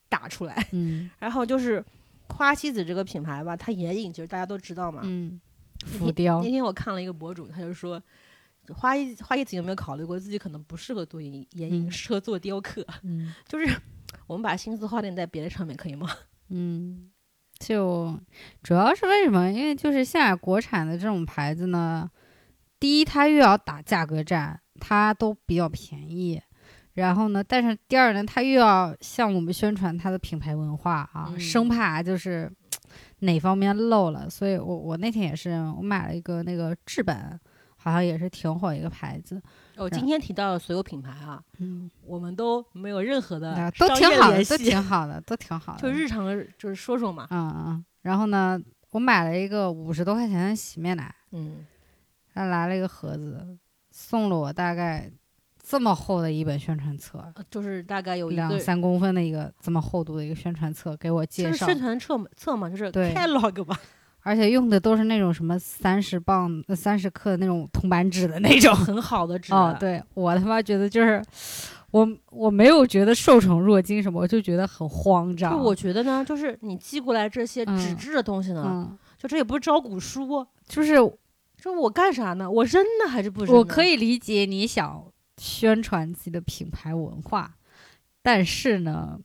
[0.10, 0.68] 打出来。
[0.72, 1.84] 嗯 然后就是
[2.30, 5.02] 花西子这个品牌吧，它眼影其实大家都知道嘛。
[5.04, 5.40] 嗯
[5.86, 8.02] 浮雕那天我看了一个博主，他就说，
[8.74, 12.84] 花一花一子有没有考虑过自己可能不适合做眼眼影，嗯 适合做雕刻？
[13.04, 13.70] 嗯 就是
[14.26, 16.10] 我们把心思花点在别的上面，可以吗？
[16.50, 17.10] 嗯，
[17.60, 18.20] 就
[18.64, 19.52] 主要是为什么？
[19.52, 22.10] 因为就是现在国产的这种牌子呢，
[22.80, 26.42] 第一，它又要打价格战，它都比较便宜。
[26.94, 32.52] 然后呢，但是第二呢，它又要向我们宣传它的品牌文化啊，嗯生怕就是
[33.20, 34.28] 哪方面漏了。
[34.30, 37.40] 所以我我那天也是，我买了一个那个制本，
[37.88, 39.42] 好像也是挺火一个牌子。
[39.78, 45.80] 我今天提到的所有品牌啊，嗯，我们都没有任何的啊都挺好的，都挺好的，都挺好的。
[45.82, 47.28] 就日常的就是说说嘛。
[47.32, 47.86] 嗯嗯。
[48.02, 48.60] 然后呢，
[48.92, 51.66] 我买了一个五十多块钱的洗面奶，嗯，
[52.34, 53.58] 他来了一个盒子，
[53.92, 55.12] 送了我大概
[55.62, 63.78] 这么厚的一本宣传册，呃就是大概有一两个三公分的一个这么厚度的一个宣传册，给我介绍，是宣传册册嘛，就是对 catalog 吧，
[64.28, 68.76] 而且用的都是那种什么三十磅、呃三十克的那种铜板纸的那种。
[68.76, 69.54] 很好的纸。
[69.54, 71.24] 哦，对我他妈觉得就是。
[71.92, 75.54] 我我没有觉得受宠若惊什么，我就觉得很慌张。
[75.54, 80.96] 就我觉得呢，就是你寄过来这些纸嗯质的东西呢，嗯，就这也不是招股书，就是
[81.58, 82.52] 这我干啥呢？
[82.52, 83.56] 我扔呢还是不扔？
[83.56, 85.02] 我可以理解你想
[85.38, 87.56] 宣传自己的品牌文化，
[88.22, 89.18] 但是呢，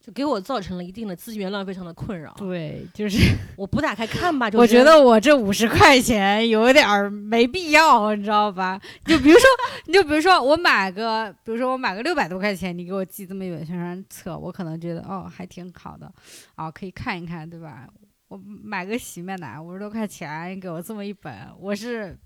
[0.00, 2.32] 就给我造成了一定的资源浪费上的困扰。
[2.38, 3.18] 对，就是
[3.56, 8.80] 我不打开看吧， 就我觉得我这五十块钱有点儿没必要，你知道吧？
[9.04, 9.42] 就比如说，
[9.86, 16.10] 你就比如说我买个，比如说我买个六百多块钱，你给我寄这么一本宣传册，我可能觉得哦还挺好的，
[16.54, 17.86] 啊可以看一看，对吧？
[18.28, 22.18] 我买个洗面奶五十多块钱，你给我这么一本，我是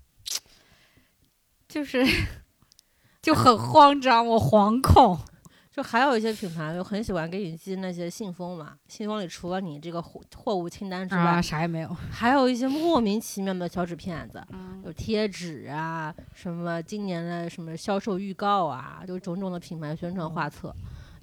[1.67, 2.05] 就是
[3.21, 5.19] 就很慌张，我惶恐。
[5.75, 11.89] 就还有一些品牌，就很喜欢给你寄那些信封嘛，信封里除了你这个货货物清单之外，啊，啥也没有。
[12.11, 20.71] 还有一些莫名其妙的小纸片子，嗯有贴纸啊，什么今年的什么销售预告啊，就种种的品牌宣传画册。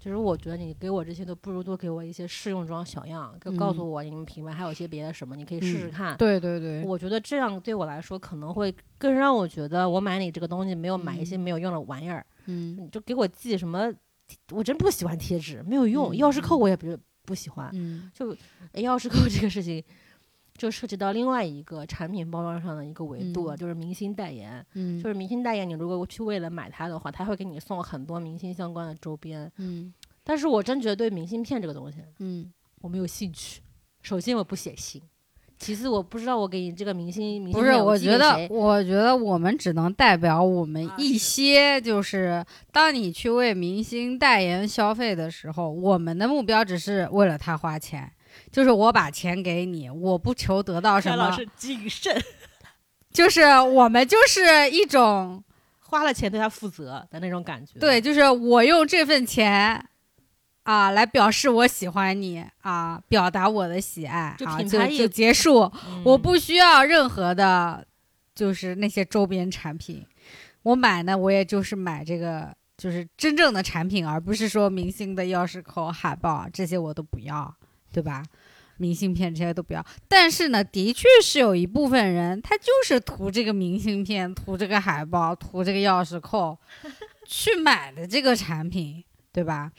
[0.00, 6.16] 就是我觉得你给我这些都不如多给我一些试用装小样，就告诉嗯我你们品牌还有些别的什么，你可以试试嗯看。
[6.16, 13.92] 对对对，我觉得这样对我来说可能会更让我觉得我买你这个东西没有买一些没有用的玩意儿，嗯你就给我寄什么，
[14.52, 16.10] 我真不喜欢贴纸，没有用。
[16.10, 18.10] 嗯钥匙扣我也不不喜欢，嗯
[18.72, 19.82] 诶钥匙扣这个事情。
[20.58, 24.62] 就涉及到另外一个产品包装上的一个维度了，嗯就是明星代言。
[24.74, 29.50] 嗯，就是明星代言，你如果去为了买它的话，他会给你送很多明星相关的周边。
[29.56, 33.62] 嗯但是我真觉得对明信片这个东西，嗯我没有兴趣。
[34.02, 35.00] 首先我不写信，
[35.60, 42.42] 其次我不知道我给你这个明星明星不是，我觉得我觉得我们只能代表我们啊一些，就是
[42.72, 48.10] 当你去为明星代言消费的时候，我们的目标只是为了他花钱，
[48.50, 52.18] 就是我把钱给你，我不求得到什么，蔡老师谨慎，
[53.12, 55.44] 就是我们就是一种
[55.80, 57.78] 花了钱对他负责的那种感觉。
[57.78, 59.84] 对，就是我用这份钱。
[60.70, 65.62] 啊，来表示我喜欢你啊，表达我的喜爱就啊，就就结束。
[65.88, 67.84] 嗯，我不需要任何的，
[68.36, 70.06] 就是那些周边产品。
[70.62, 77.52] 我买呢，我也就是买这个，就是真正的产品，而不是说明星的钥匙扣、海报这些我都不要，
[77.92, 78.22] 对吧？
[78.76, 79.84] 明信片这些都不要。
[80.06, 86.56] 但是呢，的确是有一部分人，他就是图这个明信片、图这个海报、图这个钥匙扣，
[87.26, 89.02] 去买的这个产品，
[89.32, 89.72] 对吧？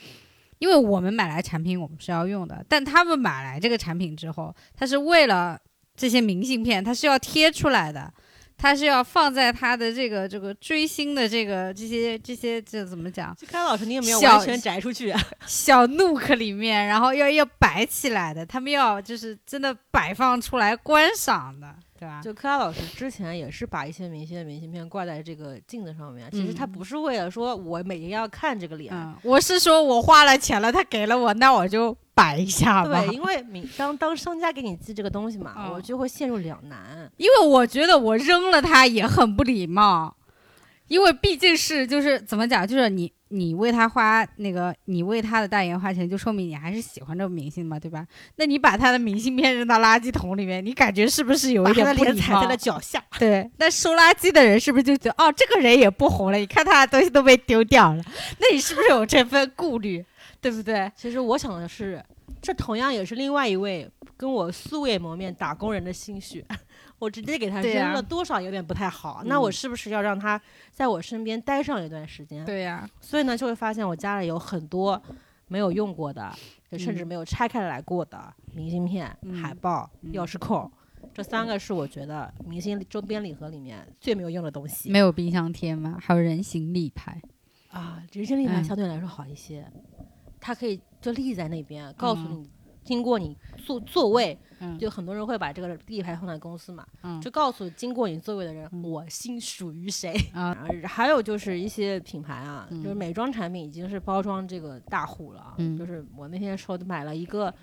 [0.62, 5.60] 因为我们买来产品，我们是要用的，但他们买来这个产品之后，他是为了
[5.98, 8.14] 这些明信片，他是要贴出来的，
[8.60, 15.20] 他是要放在他的这个这个追星的这个这些这些这怎么讲就看老师，你有没有小完全摘出去啊？
[15.48, 22.20] 小 nook 里面，然后要要摆起来的，他们要就是真的摆放出来观赏的，对吧？
[22.22, 33.00] 就柯拉老师之前也是把一些明星的明信片挂在这个镜子上面，其实他嗯不是为了说我每天要看这个脸，嗯，我是说我花了钱了，他给了我，那我就摆一下吧。
[33.06, 37.10] 对， 因为明当当商家给你寄这个东西嘛，嗯我就会陷入两难。
[37.18, 40.14] 因为我觉得我扔了它也很不礼貌，
[40.92, 48.06] 因为毕竟是就是怎么讲，就是你你为他花那个你为他的代言花钱，就说明你还是喜欢这个明星嘛，对吧？
[48.36, 52.58] 那你把他的明信片扔到垃圾桶里面，你感觉是不是有一点不礼貌脸踩在了？
[52.58, 56.38] 脚下，对，那收垃圾的人是不是就觉得哦，这个人也不红了？
[56.38, 58.04] 你看他的东西都被丢掉了，
[58.40, 60.06] 那你是不是有这份顾虑？
[60.42, 60.92] 对不对？
[60.98, 62.04] 其实我想的是，
[62.42, 66.44] 这同样也是另外一位跟我素未谋面打工人的心血。
[67.02, 69.24] 我直接给他扔了，多少有点不太好。
[69.26, 70.40] 那我嗯是不是要让他
[70.72, 72.46] 在我身边待上一段时间？
[72.46, 75.02] 对呀、所以呢，就会发现我家里有很多
[75.48, 76.32] 没有用过的，
[76.78, 80.72] 甚至嗯没有拆开来过的明信片、嗯海报、嗯钥匙扣。
[81.12, 85.98] 这三个是我觉得明星周边礼盒里面最没有用的东西没有冰箱贴吗？
[86.00, 87.20] 还有人形立牌，
[87.72, 88.04] 啊。
[88.12, 89.66] 人形立牌嗯相对来说好一些，
[90.40, 92.50] 它可以就立在那边，告诉嗯你
[92.84, 94.78] 经过你座座位，嗯。
[94.78, 97.20] 就很多人会把这个立牌放在公司嘛，嗯。
[97.22, 98.84] 就告诉经过你座位的人，嗯。
[98.84, 100.14] 我心属于谁。
[100.34, 102.82] 啊还有就是一些品牌啊，嗯。
[102.82, 105.56] 就是美妆产品已经是包装这个大户了啊。
[105.58, 105.78] 嗯。
[105.78, 107.54] 就是我那天说的买了一个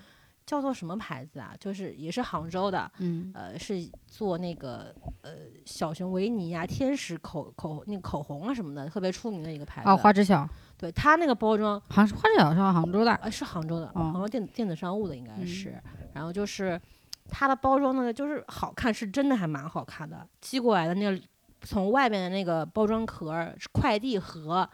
[0.47, 3.31] 叫做什么牌子啊，就是也是杭州的，嗯。
[3.35, 5.33] 呃，是做那个呃
[5.67, 9.91] 小熊维尼啊、天使口口那个口红啊什么的，特别出名的一个牌子。
[9.91, 10.49] 哦，花知晓，
[10.79, 15.75] 对它那个包装，好像是花知晓是杭州的，呃，是杭州的，哦杭州电电子商务的应该嗯是。
[16.15, 16.81] 然后就是
[17.29, 20.27] 它的包装呢，就是好看，是真的还蛮好看的。
[20.41, 21.21] 寄过来的那个
[21.63, 24.69] 从外面的那个包装壳儿、快递盒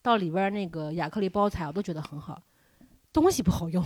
[0.00, 2.40] 到里边儿那个亚克力包材，我都觉得很好，
[3.12, 3.84] 东西不好用，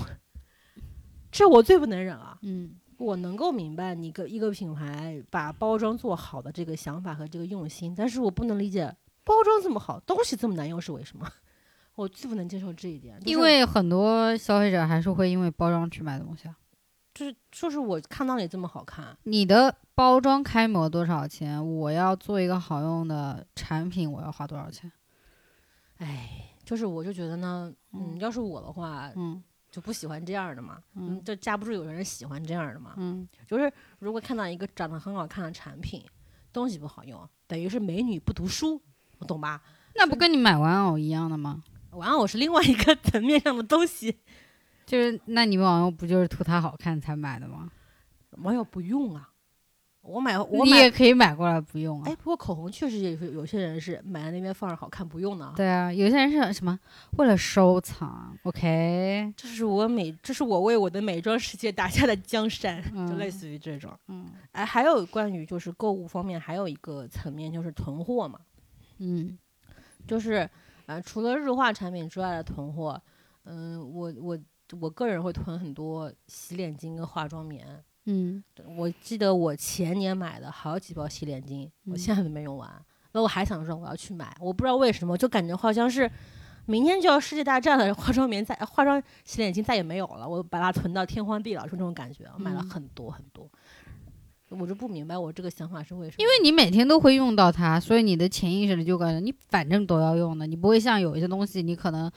[1.31, 2.39] 这我最不能忍了。
[2.43, 8.95] 嗯我能够明白你个一个品牌把包装做好的这个想法和这个用心，但是我不能理解
[9.25, 11.27] 包装这么好，东西这么难用是为什么？
[11.95, 16.57] 我最不能接受这一点，就是因为很多消费者还是会因为包装去买东西啊。
[17.15, 21.63] 就是就是我看到你这么好看，你的包装开模多少钱？
[21.77, 24.91] 我要做一个好用的产品，我要花多少钱？
[25.99, 36.03] 哎，就是我就觉得呢，嗯，嗯要是我的话，嗯就不喜欢这样的嘛，嗯嗯，就架不住有人喜欢这样的嘛，嗯就是如果看到一个长得很好看的产品，
[36.51, 38.81] 东西不好用，等于是美女不读书，
[39.19, 39.63] 我懂吧？
[39.95, 41.63] 那不跟你买玩偶一样的吗？
[41.93, 44.19] 玩偶是另外一个层面上的东西，
[44.85, 47.71] 就是，那你玩偶不就是图它好看才买的吗？
[48.39, 49.29] 网友不用啊，
[50.01, 52.05] 我买我买你也可以买过来不用啊。
[52.07, 55.53] 哎，不过口红确实也是有些人是买在那边放着好看不用的啊。
[55.55, 56.79] 对啊，有些人是什么
[57.19, 63.93] 为了收藏，OK，这是我美，这是我为我的美妆世界打下的江山，就类嗯似于这种。
[64.09, 68.41] 嗯哎，还有关于就是购物方面，还有一个层面就是囤货嘛，
[68.99, 69.39] 嗯
[70.07, 70.49] 就是
[70.87, 73.01] 呃，除了日化产品之外的囤货，
[73.45, 74.39] 嗯、我我
[74.81, 77.83] 我个人会囤很多洗脸巾跟化妆棉。
[78.07, 78.43] 嗯
[78.77, 82.69] 我记得我前年买的好几包洗脸巾，我嗯现在都没用完。
[83.13, 86.11] 那我还想说我要去买，我不知道为什么，就感觉好像是
[86.67, 92.29] 明天就要世界大战了，化妆棉再化妆洗脸巾再也没有了，我把它囤到天荒地老，就这种感觉。
[92.35, 93.49] 我买了嗯很多很多，
[94.59, 96.17] 我就不明白我这个想法是为什么。
[96.19, 102.11] 因为你每天都会用到它，所以你的潜意识里就感觉你反正都要用的，你不会像有一些东西你可能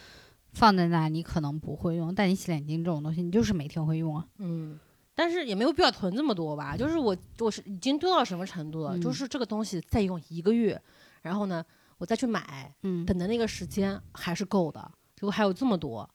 [0.54, 4.26] 放在那，你可能不会用，但你洗脸巾这种东西，你就是每天会用啊。
[4.38, 4.80] 嗯，
[5.14, 6.76] 但是也没有必要囤这么多吧。
[6.78, 8.98] 就是我我是已经堆到什么程度了？
[9.00, 10.82] 就嗯是这个东西再用一个月，
[11.22, 11.64] 然后呢，
[11.98, 16.10] 我再去买，嗯等的那个时间还是够的，结果还有这么多，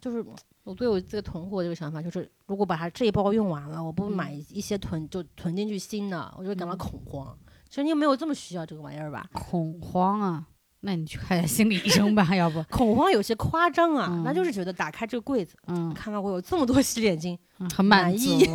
[0.00, 0.24] 就是
[0.62, 7.36] 我对我这个囤货这个想法，就是如果把它这一包用完了，我不买嗯一些囤就囤进去新的，我就会感到嗯恐慌。
[7.68, 9.28] 其实你没有这么需要这个玩意儿吧？
[9.32, 10.46] 恐慌啊，
[10.80, 18.44] 那你去看一下心理医生吧，要不，恐慌有些夸张啊，那嗯就是觉得打开这个柜子，嗯，看到我有这么多洗脸巾，嗯很满满意。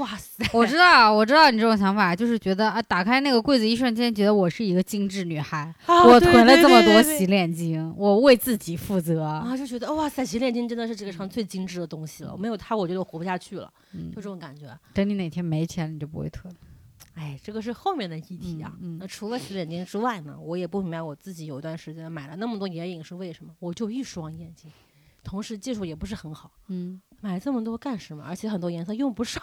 [0.00, 0.44] 哇塞！
[0.52, 9.22] 我知道，我知道你这种想法，就是觉得啊，打开那个柜子，一瞬间觉得我是一个精致女孩，啊我囤了这么多洗脸巾，我为自己负责。
[9.22, 14.66] 啊，就觉得哇塞，洗脸巾真的是这个上最精致的东西了，没有它，我觉得我活不下去了，嗯就这种感觉。
[14.94, 16.52] 等你哪天没钱，你就不会囤。
[17.14, 18.72] 哎，这个是后面的议题啊。
[18.80, 23.52] 嗯嗯那除了洗脸巾之外呢，我也不明白我自己有一段时间买了那么多眼影是为什么？
[23.58, 24.70] 我就一双眼睛，
[25.22, 28.24] 同时技术也不是很好，嗯买这么多干什么？
[28.26, 29.42] 而且很多颜色用不上，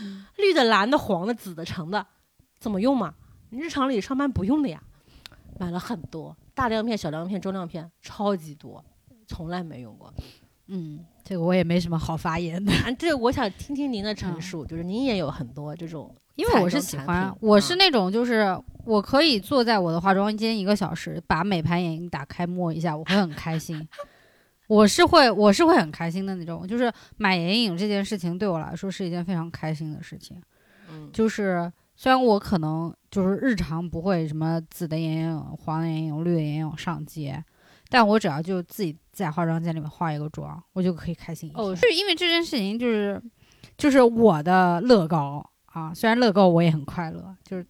[0.00, 2.06] 嗯 绿的、蓝的、黄的、紫的、橙的，
[2.58, 3.14] 怎么用嘛？
[3.50, 4.82] 你日常里上班不用的呀。
[5.58, 8.84] 买了很多大亮片、小亮片、中亮片，超级多，
[9.26, 10.12] 从来没用过。
[10.68, 23.88] 嗯，这个我也没什么好发言的，啊，这我想听听您的陈嗯述，就是您也有很多这种因为我是喜欢，我是那那种就是我可以坐在我的化妆间一个小时，把美盘眼影打开摸一下，我会很开心。
[24.68, 30.40] 我是会，我是会很开心的那种，就是买眼影这件事情对我来说是一件非常开心的事情。
[30.90, 37.42] 嗯就是虽然我可能就是日常不会什么紫的眼影、黄的眼影、绿的眼影上街，
[37.88, 41.50] 但我只要就自己在化妆间里面化一个妆，我就可以开心。
[41.54, 43.20] 哦是因为这件事情就是
[43.76, 47.66] 就是我的乐高啊，虽然乐高我也很快乐，就是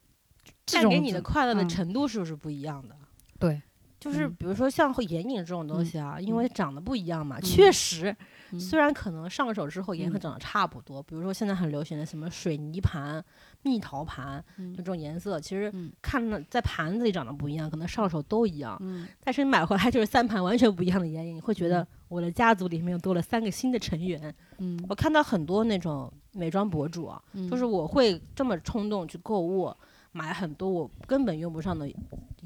[0.66, 2.94] 带给你的快乐的嗯程度是不是不一样的？
[3.38, 3.62] 对，
[3.98, 4.34] 就是嗯。
[4.38, 8.14] 比如说像眼影这种东嗯西啊，因为长得不一样嘛，嗯确实，
[8.52, 10.20] 嗯虽然可能上手之后颜色嗯。
[10.20, 13.24] 长得差不多，比如说现在很流行的什么水泥盘、
[13.62, 14.44] 蜜桃盘，
[14.76, 15.92] 这种颜色，其实嗯。
[16.00, 19.06] 看着在盘子里长得不一样，可能上手都一样，嗯。
[19.22, 21.86] 但是你买回来就是三盘完全不一样的眼影，你会觉得嗯。
[22.08, 24.34] 我的家族里面又多了三个新的成员。
[24.58, 24.78] 嗯。
[24.88, 29.74] 我看到很多那种美妆博主啊，嗯，就是我会这么冲动去购物，
[30.12, 31.86] 买很多我根本用不上的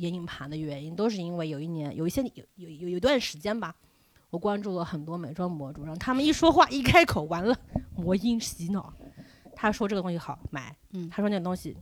[0.03, 3.75] 眼影盘的原因，都是因为有一年有一些有有有有一段时间吧，
[4.31, 7.57] 我关注了很多美妆博主，然后他们一说话一开口，完了
[7.97, 8.93] 魔音洗脑。
[9.55, 11.77] 他说这个东西好买，嗯他说那个东西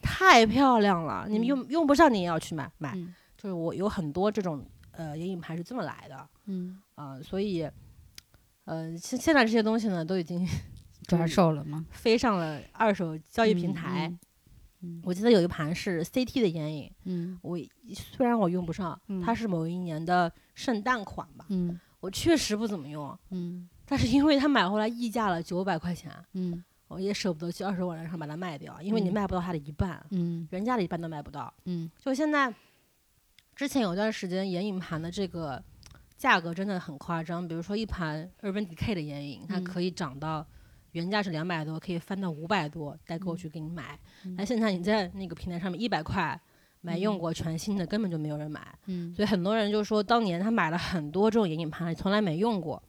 [0.00, 2.92] 太漂亮了，你们嗯用用不上你也要去买买。
[2.94, 7.68] 嗯就是我有很多这种呃眼影盘是这么来的嗯，啊、所以
[8.64, 10.48] 呃现现在这些东西呢都已经
[11.06, 11.84] 转手了吗？
[11.90, 14.18] 飞上了二手交易平嗯台。
[14.86, 15.02] 嗯。
[15.04, 17.38] 我记得有一盘是 CT 的眼影，嗯。
[17.42, 17.58] 我
[17.94, 19.20] 虽然我用不上，嗯。
[19.20, 21.78] 它是某一年的圣诞款吧，嗯。
[22.00, 23.68] 我确实不怎么用，嗯。
[23.84, 26.62] 但是因为它买回来溢价了九百块钱，嗯。
[26.88, 29.12] 我也舍不得去二手网站上把它卖掉，因为你嗯。
[29.12, 30.46] 卖不到它的一半，嗯。
[30.52, 31.52] 原价的一半都卖不到。
[31.64, 31.90] 嗯。
[31.98, 32.54] 就现在，
[33.56, 35.60] 之前有段时间眼影盘的这个
[36.16, 39.64] 价格真的很夸张，比如说一盘 Urban Decay 的眼影，它嗯。
[39.64, 40.46] 可以涨到
[40.96, 43.98] 原价是两百多，可以翻到五百多，代购去给你买。
[44.24, 46.40] 嗯那、现在你在那个平台上面一百块
[46.80, 48.66] 买用嗯过全新的，根本就没有人买。
[48.86, 52.82] 嗯所以很多人就说，当年他买了很多这种眼影盘，从来没用过，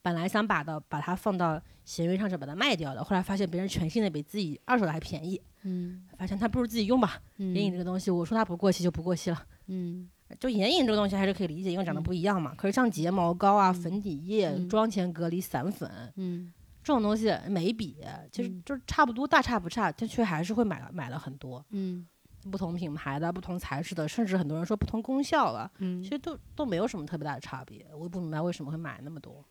[0.00, 7.20] 本来想把的把它放到闲鱼上去把它卖掉的，后来发现别人全新的比自己二手的还便宜，嗯发现他不如自己用吧。
[7.36, 9.44] 眼影这个东西，我说它不过期就不过期了。
[9.66, 10.08] 嗯
[10.38, 12.54] 就眼影这个东西还是可以理解，因为长得嗯不一样嘛。
[12.56, 16.52] 可是像睫毛膏啊、嗯粉底液、嗯妆前隔离散粉嗯
[16.90, 17.96] 这种东西，眉笔
[18.32, 22.04] 其实嗯就差不多，大差不差，但却还是会买了买了很多嗯
[22.50, 27.86] 不同品牌的、不同材质的，甚至很多人说不同功效了，嗯其，实都都没有什么特别大的差别。
[27.94, 29.44] 我也不明白为什么会买那么多。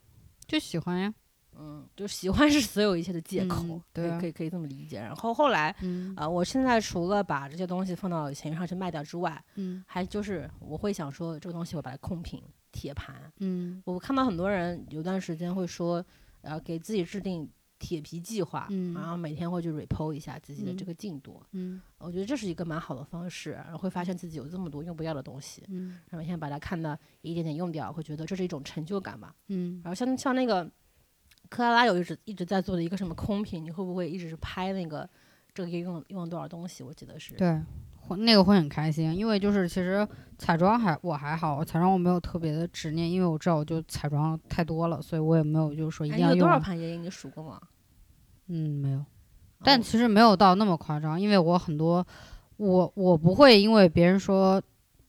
[0.45, 1.13] 就喜欢呀。
[1.61, 4.99] 嗯，就喜欢是所有一切的借口，嗯对啊可以可以这么理解。
[4.99, 13.15] 然后后来嗯啊、我现在除了把这些东西放到闲鱼上去卖掉之外，嗯还就是我会想说这个东西我把它控品铁盘。
[13.39, 16.03] 嗯我看到很多人有段时间会说，
[16.41, 21.41] 呃，给自己制定铁皮计划，嗯然后每天会去 report 一下自己的这嗯个进度。
[21.51, 29.33] 嗯我觉得这是一个蛮好的方式，然后会发现自己有这么多用不掉的东西，嗯然后每天把它看的一点点用掉，会觉得这是一种成就感吧。
[29.47, 30.69] 嗯然后像像那个
[31.49, 35.09] 克拉拉有一直一直在做的一个什么空瓶，你会不会一直是拍那个
[35.53, 36.83] 这个月用用了多少东西？
[36.83, 37.33] 我记得是。
[37.35, 37.63] 对，会
[38.15, 40.07] 那个会很开心，因为就是其实
[40.37, 46.61] 彩妆还我还好，彩妆我没有特别的执念，因为我知道我就彩妆太多了，所以我也没有就是说一哎，你有多少定要用完。
[46.61, 47.03] 盘眼影？
[47.03, 47.59] 你数过吗？
[48.47, 49.03] 嗯，没有，
[49.63, 52.05] 但哦其实没有到那么夸张，因为我很多
[52.57, 54.61] 我我不会因为别人说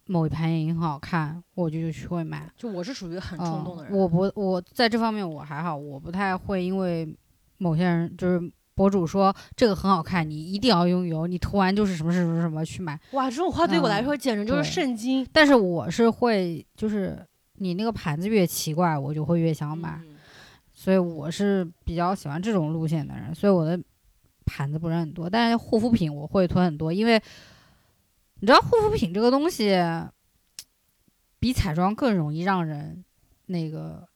[0.07, 2.51] 某一盘眼影很好看，我就去会买。
[2.57, 3.93] 就我是属于很冲动的人。
[3.93, 3.97] 嗯。
[3.97, 7.17] 我不，我在这方面我还好，我不太会因为
[7.59, 12.99] 某些人就是博主说这个很好看，你一定要拥有，你涂完就是什么什么什么去买。
[13.13, 15.27] 哇，这种话对我来嗯说简直就是圣经。
[15.31, 17.23] 但是我是会，就是
[17.57, 20.01] 你那个盘子越奇怪，我就会越想买。
[20.03, 20.17] 嗯
[20.73, 23.79] 所以我是比较喜欢这种路线的人，所以我的
[24.47, 27.21] 盘子不是很多，但是护肤品我会囤很多，因为
[28.37, 29.79] 你知道护肤品这个东西
[31.39, 33.05] 比彩妆更容易让人
[33.45, 34.09] 那个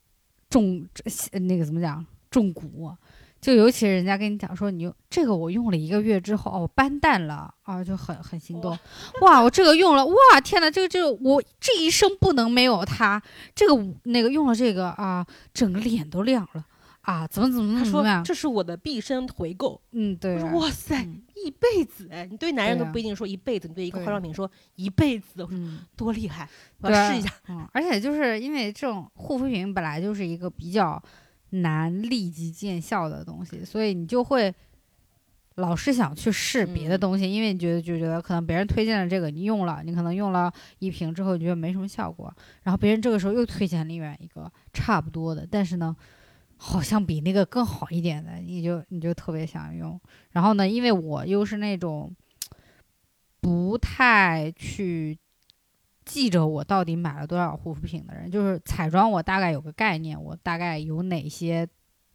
[0.49, 0.89] 中
[1.33, 2.97] 那个怎么讲中蛊，
[3.45, 8.75] 就尤其人家跟你讲说你用这个我用了一个月之后哦斑淡了啊就很很心动，
[9.21, 13.23] 哇我这个用了哇天呐这个这个我这一生不能没有它，
[13.55, 16.65] 这个那个用了这个啊整个脸都亮了
[17.03, 19.79] 啊怎么怎么他说怎么样，这是我的毕生回购。
[19.93, 22.27] 嗯对哇塞，嗯一辈子哎！
[22.31, 25.81] 你对男人都不一定说一辈子，你对一个化妆品说一辈子，我说嗯。
[25.95, 26.49] 多厉害，
[26.81, 27.31] 我要试一下。
[27.49, 31.03] 嗯，而且就是因为这种护肤品本来就是一个比较
[31.63, 34.55] 难立即见效的东西，所以你就会
[35.57, 45.95] 老是想去试别的嗯东西，因为你觉得就觉得可能别人推荐了这个，你用了，你可能用了一瓶之后，你觉得没什么效果，然后别人这个时候又推荐另外一个差不多的，但是呢。
[46.57, 50.01] 好像比那个更好一点的，你就你就特别想用。
[50.31, 52.15] 然后呢，因为我又是那种
[53.41, 55.19] 不太去
[56.05, 61.67] 记着我到底买了多少护肤品的人，就是彩妆我大概有个概念，我大概有哪些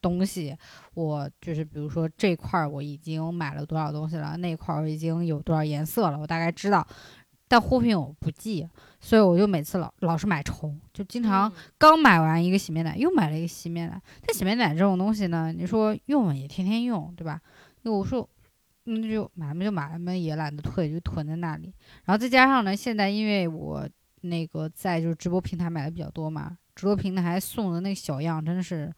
[0.01, 0.55] 东西，
[0.93, 6.85] 我就是比如说这块儿我已经买了多少东西了，那块儿我已经有多少颜色了，我大概知道。
[7.51, 8.69] 但护肤品我不记，
[8.99, 13.99] 所以我就每次老老是买重，就经常嗯刚买完一个洗面奶，又买了一个洗面奶。
[14.21, 17.41] 但洗面奶这种东西呢，你说用了也天天用，对吧？
[17.81, 18.29] 那我说，
[18.89, 21.73] 那就买嘛就买嘛，也懒得退，就囤在那里。
[22.05, 23.87] 然后再加上呢，现在因为我
[24.21, 28.93] 那个在就是直播平台买的比较多嘛，直播平台送的那个小样真的是，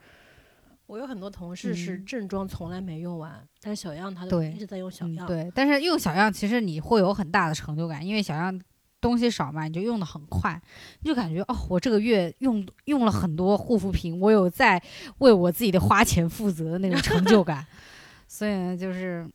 [0.88, 5.26] 我有很多同事是嗯正装从来没用完，但是小样他就对一直在用小样。
[5.26, 5.52] 嗯对。
[5.54, 8.60] 但是用小样其实你会有很大的成就感，因为小样
[9.00, 10.62] 东西少嘛，你就用的很快，
[11.00, 14.82] 你就感觉哦，我这个月用用了很多护肤品，我有在
[15.20, 17.66] 为我自己的花钱负责的那种成就感。
[18.28, 19.28] 所以呢，就是，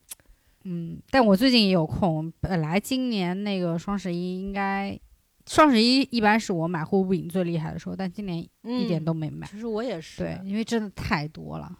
[0.69, 4.99] 嗯，但我最近也有空，本来今年那个双十一应该
[5.47, 9.47] 双十一一般是我买护肤品最厉害的时候，但今年嗯一点都没买。
[9.47, 11.79] 其实我也是，对，因为真的太多了。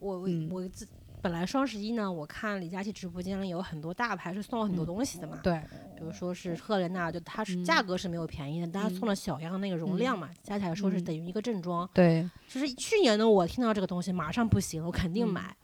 [0.00, 0.86] 我我嗯我自
[1.22, 5.58] 本来双十一呢，我看李佳琦直播间里有很多大牌是送了很多嗯东西的嘛，对，
[5.96, 11.88] 比如说是赫莲娜，就它是嗯价格是没有便宜的，但它送了小样那个容量嘛，加起来说是嗯等于一个正装。
[11.94, 15.56] 对，就是去年呢，我听到这个东西马上不行，我肯定嗯买。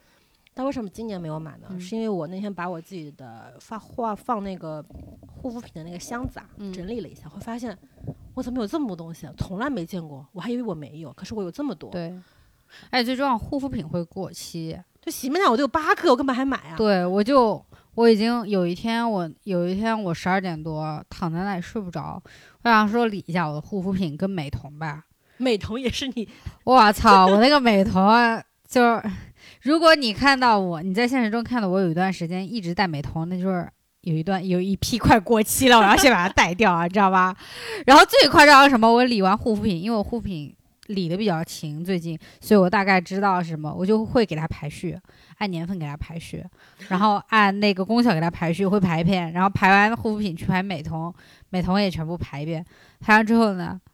[0.53, 1.69] 但为什么今年没有买呢？
[1.71, 4.85] 嗯是因为我那天把我自己的发画放那个
[5.27, 7.77] 护肤品的那个箱子啊，嗯整理了一下，会发现
[8.35, 9.33] 我怎么有这么多东西啊？
[9.39, 11.91] 从来没见过，我还以为我没有，可是我有这么多。
[11.91, 12.13] 对，
[12.91, 14.79] 哎最重要，护肤品会过期。
[15.01, 16.77] 就洗面奶我都有八个，我干嘛还买啊？
[16.77, 22.23] 对，我就我已经有一天我有一天我十二点多躺在那里睡不着，
[22.63, 25.07] 我想说理一下我的护肤品跟美瞳吧。
[25.39, 26.29] 美瞳也是你
[26.65, 29.03] 我操，我那个美瞳啊就是，
[29.63, 33.69] 如果你看到我，你在现实中看到我有一段时间一直戴美瞳，那就是
[34.03, 37.37] 有一段有一批快过期了，我要先把它 戴掉啊，你知道吧？
[37.87, 38.91] 然后最夸张什么？
[38.91, 40.57] 我理完护肤品，因为我护肤品
[40.87, 44.99] 理的比较勤，最近，所以我大概知道什么，我就会给它排序，
[45.37, 46.43] 按年份给它排序，
[46.89, 51.13] 然后按那个功效给它排序，会排一遍，然后排完护肤品去排美瞳，
[51.51, 52.65] 美瞳也全部排一遍，
[52.99, 53.90] 排完之后呢，我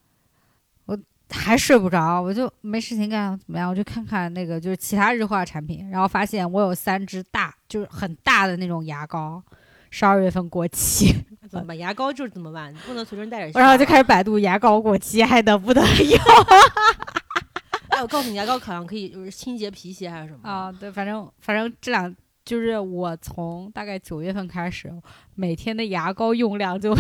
[1.31, 3.69] 还睡不着，我就没事情干，怎么样？
[3.69, 9.43] 我就看看那个就是其他日化产品，然后发现我有三支大，就是很大的那种牙膏，
[9.91, 11.13] 十二月份过期，
[11.51, 11.79] 怎么办？
[11.79, 12.73] 牙膏就是怎么办？
[12.73, 13.59] 你不能随身带着。
[13.59, 16.19] 然后就开始百度牙膏过期还能不能 用
[17.91, 20.71] 哎，我告诉你，牙膏好像可以就是清洁皮鞋还是什么啊？
[20.73, 22.15] 对，反正反正这两
[22.45, 24.93] 就是我从大概九月份开始，
[25.35, 26.95] 每天的牙膏用量就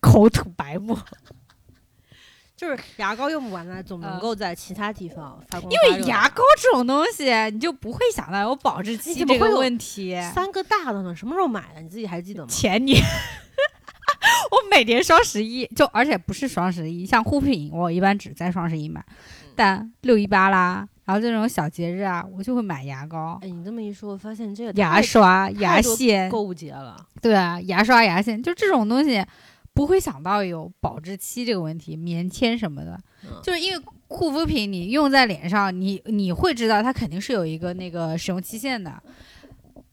[0.00, 0.96] 口吐白沫，
[2.60, 5.72] 就是牙膏用不完了，总能嗯够在其他地方发光。
[5.72, 10.14] 因为牙膏这种东西，你就不会想到有保质期这个问题。
[10.34, 11.80] 三个大的呢，什么时候买的？
[11.80, 12.48] 你自己还记得吗？
[12.50, 13.00] 前年，
[14.52, 19.02] 我每年双十一就，而且不是双十一，像护肤品我一般只在双十一买，
[19.56, 27.06] 但六一八啦，然后这种小节日啊，我就会买牙膏、哎，你这么一说，我发现这个牙刷、牙线，购物节了。
[27.22, 29.24] 对啊，牙刷、牙线，就这种东西，
[29.72, 39.02] 不会想到有保质期这个问题，棉签什么的，嗯就是因为护肤品你用在脸上，你你会知道它肯定是有一个那个使用期限的，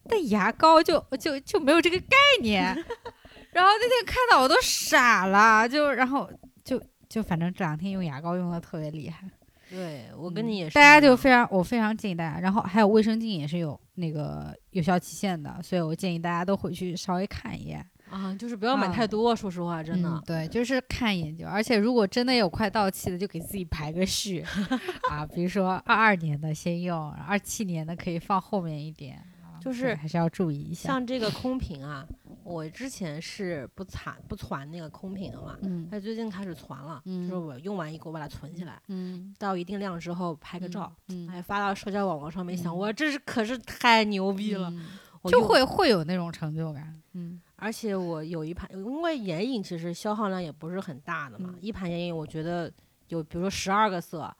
[0.09, 2.65] 但牙膏就就就没有这个概念。
[3.53, 6.29] 然后那天看到我都傻了，就然后
[6.63, 9.27] 就就反正这两天用牙膏用的特别厉害。
[9.69, 17.85] 对我跟你也是一大，家就非常，我非常建议大家，然后还有卫生巾也是有那个有效期限的，所以我建议大家都回去稍微看一眼。
[18.09, 19.35] 啊，就是不要买啊太多。
[19.35, 24.43] 说实话，真的嗯，对，就是看一眼就，而且如果真的有快到期的，就给自己排个序
[25.11, 30.87] 啊，比如说二二年的先用，二七年的可以放后面一点，啊就是还是要注意一下。
[30.87, 32.05] 像这个空瓶啊，
[32.43, 44.85] 我之前是不攒不攒那个空瓶的嘛，嗯但最近开始攒了，就是嗯我用完一个我把它存起来，嗯，到一定量之后拍个照，嗯，还发到社交网络上面，想嗯我这是可是太牛逼了，嗯
[45.25, 46.93] 就会会有那种成就感。
[47.13, 52.71] 嗯而且我有一盘，因为眼影其实消耗量也不是很大的嘛，嗯一盘眼影我觉得
[53.09, 54.33] 有，比如说十二个色，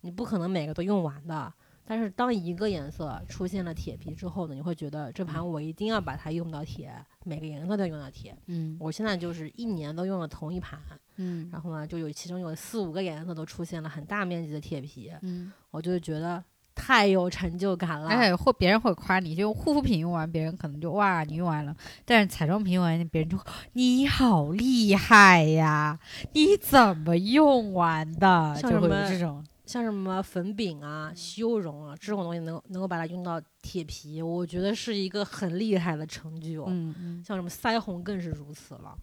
[0.00, 1.52] 你不可能每个都用完的。
[1.86, 6.90] 但是当一个颜色出现了铁皮之后呢，你会觉得这盘我一定要把它用到铁，
[7.24, 8.34] 每个颜色都用到铁。
[8.46, 10.80] 嗯我现在就是一年都用了同一盘，
[11.16, 16.42] 嗯然后呢，就有其中有四五个颜色都出现了很大面积的铁皮，嗯，我就觉得
[16.74, 18.08] 太有成就感了。
[18.08, 23.38] 而且会别人会夸你，就护肤品用完，别人可能就哇你用完了，但是彩妆品用完，别人就
[23.74, 25.98] 你好厉害呀，
[26.32, 28.56] 你怎么用完的？
[28.60, 29.44] 就会有这种。
[29.66, 36.66] 像什么粉饼啊、嗯修容啊这种东西能够能够把它用到铁皮，我觉得是一个很厉害的成就。
[36.66, 38.94] 嗯嗯像什么腮红更是如此了。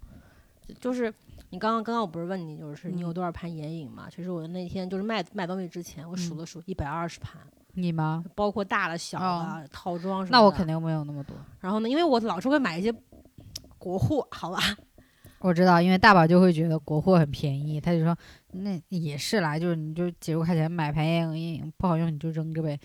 [0.68, 1.12] 就就是
[1.50, 4.08] 你刚刚刚刚我不是问你，就是你有嗯多少盘眼影嘛？
[4.08, 7.42] 其实我那天就是卖卖东西之前，我数嗯了数一百二十盘，
[7.74, 8.24] 你吗？
[8.36, 10.32] 包括大的、小的、哦套装什么的。
[10.32, 11.36] 那我肯定没有那么多。
[11.60, 12.94] 然后呢，因为我老是会买一些
[13.78, 14.60] 国货，好吧？
[15.40, 18.16] 我知道，因为大宝就会觉得国货很便宜，他就说
[18.52, 22.80] 那也是啦，就是你就几十块钱买盘眼影不好用你就扔着呗，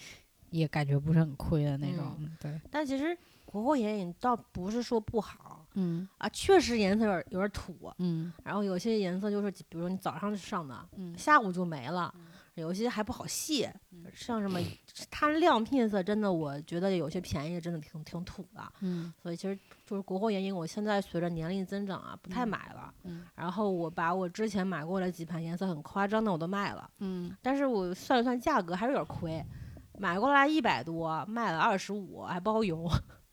[0.50, 2.16] 也感觉不是很亏的那种。
[2.18, 7.92] 嗯对，但其实国货眼影倒不是说不好嗯啊，确实颜色有点有点土。
[7.98, 12.14] 嗯然后有些颜色就是，比如说你早上上的，嗯下午就没了，
[12.62, 13.72] 有些还不好卸，
[14.14, 14.58] 像什么
[15.10, 18.72] 它亮片色，真的我觉得有些便宜真的挺挺土的。
[18.80, 22.92] 嗯所以其实就是国货眼影，我现在随着年龄增长啊，不太嗯买了。
[23.04, 29.44] 嗯然后我把我之前买过的几盘颜色很夸张的我都卖了，嗯但是我算了算价格还是有点亏，
[29.98, 32.90] 买过来一百多，卖了二十五，还包邮，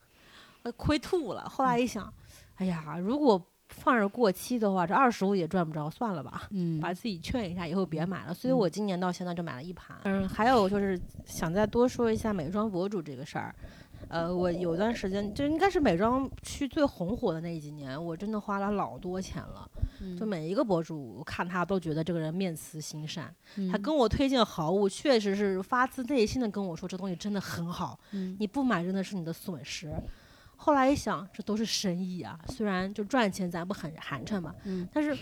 [0.64, 1.48] 呃亏吐了。
[1.48, 2.14] 后来一想，
[2.56, 3.42] 哎呀，如果
[3.74, 6.44] 放着过期的话，这二十五也赚不着，算了吧。
[6.52, 8.34] 嗯 把自己劝一下，以后别买了。
[8.34, 9.98] 所以嗯我今年到现在就买了一盘。
[10.04, 13.54] 嗯，还有就是想再多说一下美妆博主这个事儿。
[14.10, 19.68] 呃，我有段时间就应该是美妆区最红火的那几年，我真的花了老多钱了。
[20.02, 23.34] 嗯就每一个博主，我看他都觉得这个人面慈心善，
[23.72, 29.90] 他嗯跟我推荐好物，确实是发自内心的跟我说这东西真的很好，嗯你不买真的是你的损失。
[30.64, 35.14] 后来一想，这都是生意啊，虽然就赚钱咱不很寒碜嘛，嗯但是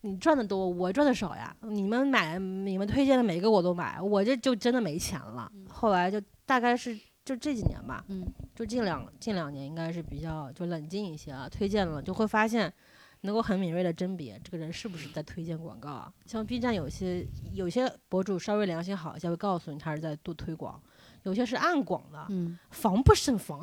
[0.00, 1.56] 你赚的多，我赚的少呀。
[1.60, 5.48] 你们买你们推荐的每个我都买，我这就真的没钱了。
[5.68, 12.72] 后来就大概是就这几年吧，嗯就近两近两年应该是比较就冷静一些啊，推荐了就会发现。
[13.22, 16.12] 能够很敏锐的甄别这个人是不是在推荐广告啊？
[16.26, 20.80] 像 B 站有些有些博主稍微良心好一些，会告诉你他是在做推广，
[21.24, 23.58] 有些是暗广的，嗯防不胜防。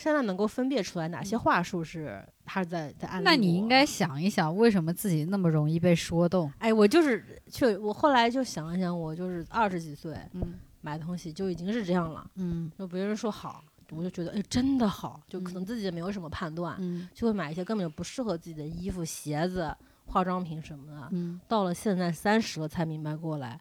[0.00, 3.22] 现在能够分辨出来哪些话术是他是在在暗。
[3.22, 6.50] 那你应该，想一想，为什么自己那么容易被说动？
[6.58, 19.70] 哎，我就是去，我后来就想一想，我就是二十几岁嗯买东西就已经是这样了，嗯就别人说好，我就觉得哎真的好，就可能嗯自己也没有什么判断，嗯就会买一些根本就不适合自己的衣服、鞋子、
[20.06, 21.08] 化妆品什么的。
[21.10, 23.60] 嗯到了现在三十了才明白过来，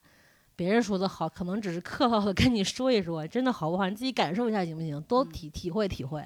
[0.60, 5.02] 别人说的好，可能只是客套的跟你说一说，真的好不好，你自己感受一下行不行？
[5.04, 6.22] 多嗯体体会体会。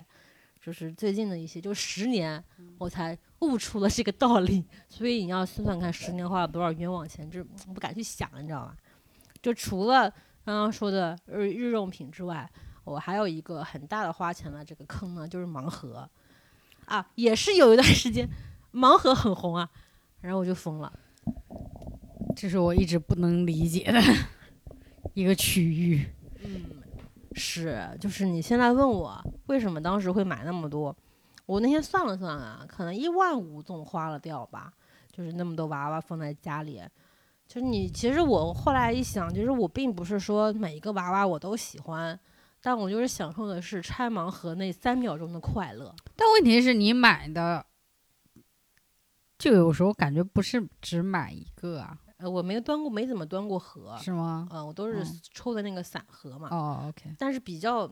[0.60, 8.76] 就是最近的一些，就十年嗯我才悟出了这个道理，所以你要算算看，十年花了多少冤枉钱，就是不敢去想，你知道吧？
[9.40, 10.10] 就除了
[10.44, 12.50] 刚刚说的日日用品之外，
[12.86, 16.10] 我还有一个很大的花钱的这个坑呢，就是盲盒
[16.86, 18.28] 啊，也是有一段时间
[18.74, 19.70] 盲盒很红啊，
[20.22, 20.92] 然后我就疯了。
[22.36, 24.02] 这是我一直不能理解的
[25.14, 26.06] 一个区域。
[26.44, 26.66] 嗯，
[27.34, 30.96] 是，就是你现在问我为什么当时会买那么多，
[31.46, 34.74] 我那天算了算啊，可能一万五总花了掉吧，
[35.12, 36.82] 就是那么多娃娃放在家里。
[37.46, 42.20] 就是你，其实我后来一想，就是我并不是说每一个娃娃我都喜欢，
[42.62, 45.94] 但我就是享受的是拆盲盒那三秒钟的快乐。
[46.16, 47.64] 但问题是你买的，
[49.38, 54.48] 就有时候感觉不是只买一个啊，呃，我没端过，没怎么端过盒，是吗？
[54.50, 56.48] 嗯、我都是嗯抽的那个散盒嘛。
[56.50, 57.90] 哦，OK，但是比较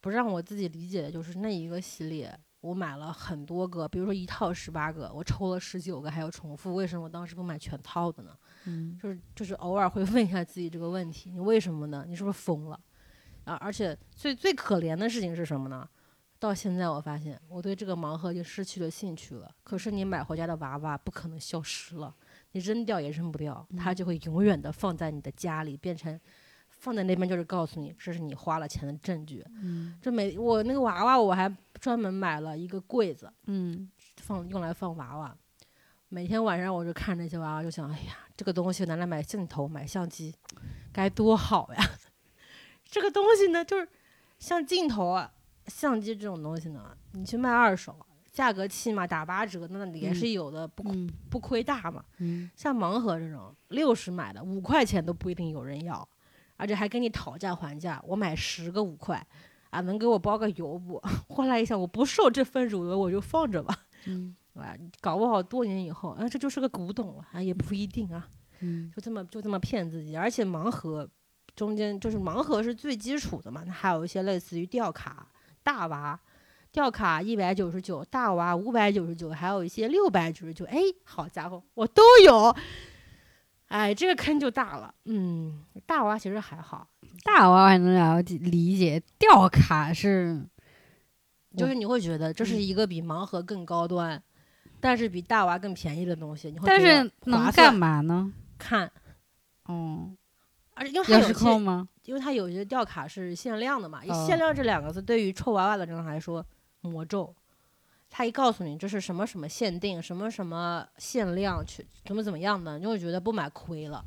[0.00, 8.34] 不让我自己理解的就是那一个系列，我买了很多个，比如说一套十八个，我抽了十九个，还有重复，为什么我当时不买全套的呢？
[8.64, 12.04] 嗯就是就是偶尔会问一下自己这个问题，你为什么呢？
[12.08, 12.80] 你是不是疯了？
[13.44, 13.54] 啊！
[13.56, 15.88] 而且最最可怜的事情是什么呢？
[16.38, 19.52] 到现在我发现我对这个盲盒已经失去了兴趣了。
[19.62, 22.12] 可是你买回家的娃娃不可能消失了，
[22.52, 26.18] 你扔掉也扔不掉，它就会永远的放在你的家里，变成
[26.68, 29.44] 放在那边就是告诉你这是你花了钱的证据。
[29.62, 35.36] 嗯这每我那个娃娃我还专门买了一个柜子，嗯放用来放娃娃。
[36.08, 40.34] 每天晚上我就看那些娃娃，就想，哎呀，这个东西拿来买镜头、买相机，
[40.92, 41.82] 该多好呀！
[42.84, 43.88] 这个东西呢，就是
[44.38, 45.32] 像镜头啊、
[45.68, 47.96] 相机这种东西呢，你去卖二手，
[48.32, 52.02] 价格起码打八折，那也是有的，不嗯不亏大嘛。
[52.18, 56.08] 嗯像盲盒这种六十买的，五块钱都不一定有人要，
[56.56, 58.02] 而且还跟你讨价还价。
[58.06, 59.24] 我买十个五块，
[59.68, 60.98] 啊，能给我包个邮不？
[61.28, 63.76] 后来一想，我不受这份辱了，我就放着吧。
[64.06, 68.26] 嗯 啊，搞不好多年以后，啊，这就是个古董了，啊，也不一定啊，
[68.60, 70.16] 嗯就这么就这么骗自己。
[70.16, 71.06] 而且盲盒
[71.54, 75.28] 中间就是盲盒是最基础的嘛，那还有一些类似于吊卡、
[75.62, 76.18] 大娃。
[76.72, 80.64] 吊卡一百九十九，大娃五百九十九，还有一些六百九十九。
[80.64, 82.56] 哎，好家伙，我都有。
[83.66, 84.94] 哎，这个坑就大了。
[85.04, 86.88] 嗯，大娃其实还好，
[87.24, 90.42] 大娃还能了解理解，吊卡是
[91.54, 94.22] 就是你会觉得这是嗯一个比盲盒更高端，
[94.80, 96.50] 但是比大娃更便宜的东西。
[96.50, 98.32] 你会但觉得是能划干嘛呢？
[98.58, 98.90] 看，
[99.64, 100.10] 哦，
[100.72, 101.86] 而且因为有些吗？
[102.04, 106.44] 因为它有些吊卡是限量的嘛，限量这两个字对于臭娃娃的人来说
[106.82, 107.34] 魔咒。
[108.10, 114.04] 他一告诉你这是什么什么限定，什么什么限量，去怎么怎么样的，你就会觉得不买亏了，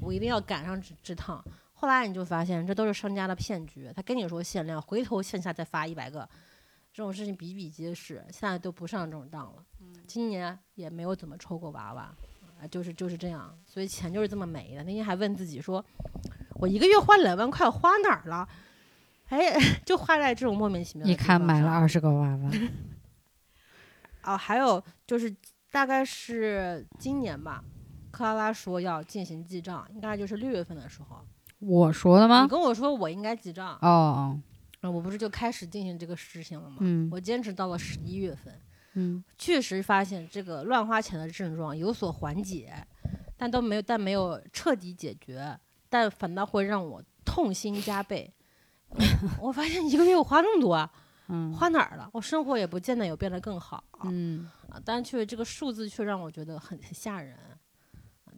[0.00, 1.44] 我一定要赶上这这趟。
[1.72, 6.20] 后来你就发现这都是商家的骗局，他跟你说限量，回头线下再发一百个，
[6.92, 8.24] 这种事情比比皆是。
[8.30, 9.64] 现在都不上这种当了，
[10.06, 12.14] 今年也没有怎么抽过娃娃，
[12.60, 14.84] 啊，就是就是这样，所以钱就是这么没的。
[14.84, 15.84] 那天还问自己说，
[16.54, 18.48] 我一个月花两万块花哪儿了？
[19.28, 22.50] 哎， 就花在这种莫名其妙的一看买了二十个娃娃，
[24.24, 25.34] 哦，还有就是
[25.70, 27.62] 大概是今年吧，
[28.10, 31.24] 克拉拉说要进行记账，应该就是六月份的时候。
[31.60, 32.48] 我说的吗你？
[32.48, 34.40] 跟我说我应该记账，哦哦，
[34.80, 36.76] 呃我不是就开始进行这个事情了吗？
[36.80, 38.54] 嗯我坚持到了十一月份，
[38.94, 42.72] 嗯确实发现这个乱花钱的症状有所缓解，
[43.36, 45.58] 但都没有，但没有彻底解决，
[45.88, 48.32] 但反倒会让我痛心加倍。
[49.40, 50.90] 我发现一个月我花那么多
[51.58, 52.08] 花哪儿了？
[52.12, 57.36] 我生活也不见得有变得更好啊，嗯啊但却这个数字却让我觉得很很吓人，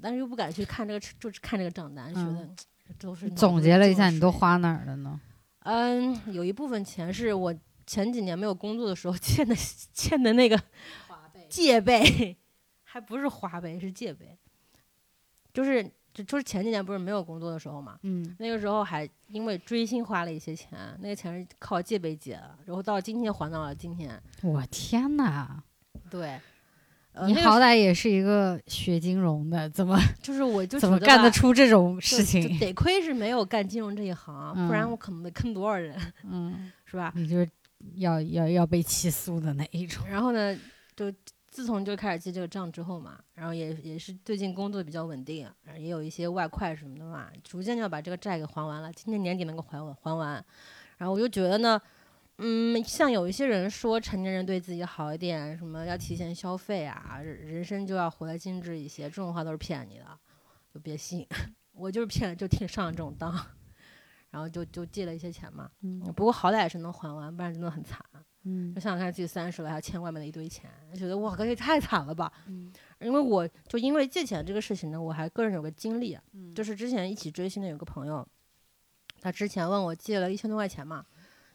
[0.03, 2.57] 但是又不敢去看这个，就是看这个账单，觉得嗯
[2.99, 5.21] 都是总结了一下，你都花哪儿了呢？
[5.61, 7.55] 嗯，有一部分钱是我
[7.87, 9.55] 前几年没有工作的时候欠的
[9.95, 10.61] 欠的那个
[11.49, 12.37] 借呗，
[12.83, 14.37] 还不是花呗，是借呗。
[15.53, 24.21] 就是就就是前几年不是没有工作的时候嘛，嗯那个时候还因为追星花了一些钱，那个钱是靠借呗借的，然后到今天还到了今天。
[24.43, 25.63] 我天哪！
[26.11, 26.41] 对，
[27.13, 32.59] 呃，你好歹也是一个学金融的，怎么就是我就怎么干得出这种事情？
[32.59, 37.13] 得亏是没有干金融这一行，不然嗯我可能得坑多少人，嗯，是吧？
[37.15, 37.49] 你就是
[37.95, 40.05] 要要要被起诉的那一种。
[40.09, 40.57] 然后呢，
[40.97, 41.13] 就
[41.61, 50.43] 自从就开始记这个账之后嘛，然后也也是最近工作比较稳定，然后也有一些外快什么的嘛，逐渐就要把这个债给还完了，今年年底能够还完还完。
[50.97, 51.79] 然后我就觉得呢，
[52.39, 60.07] 嗯，像有一些人说成年人对自己好一点，什么要提前消费啊，人人生就要活得精致一些，这种话都是骗你的，
[60.73, 61.27] 就别信。
[61.75, 63.31] 我就是骗，就听上了这种当，
[64.31, 65.71] 然后就就借了一些钱嘛。
[65.83, 68.03] 嗯不过好歹也是能还完，不然真的很惨。
[68.45, 72.33] 嗯就想想看，自己三十了还要欠外面的一堆钱，觉得哇，这也太惨了吧。
[72.47, 76.19] 嗯因为我就因为借钱这个事情呢，我还个人有个经历
[76.55, 78.27] 就是之前一起追星的有个朋友，
[79.21, 81.05] 他之前问我借了一千多块钱嘛，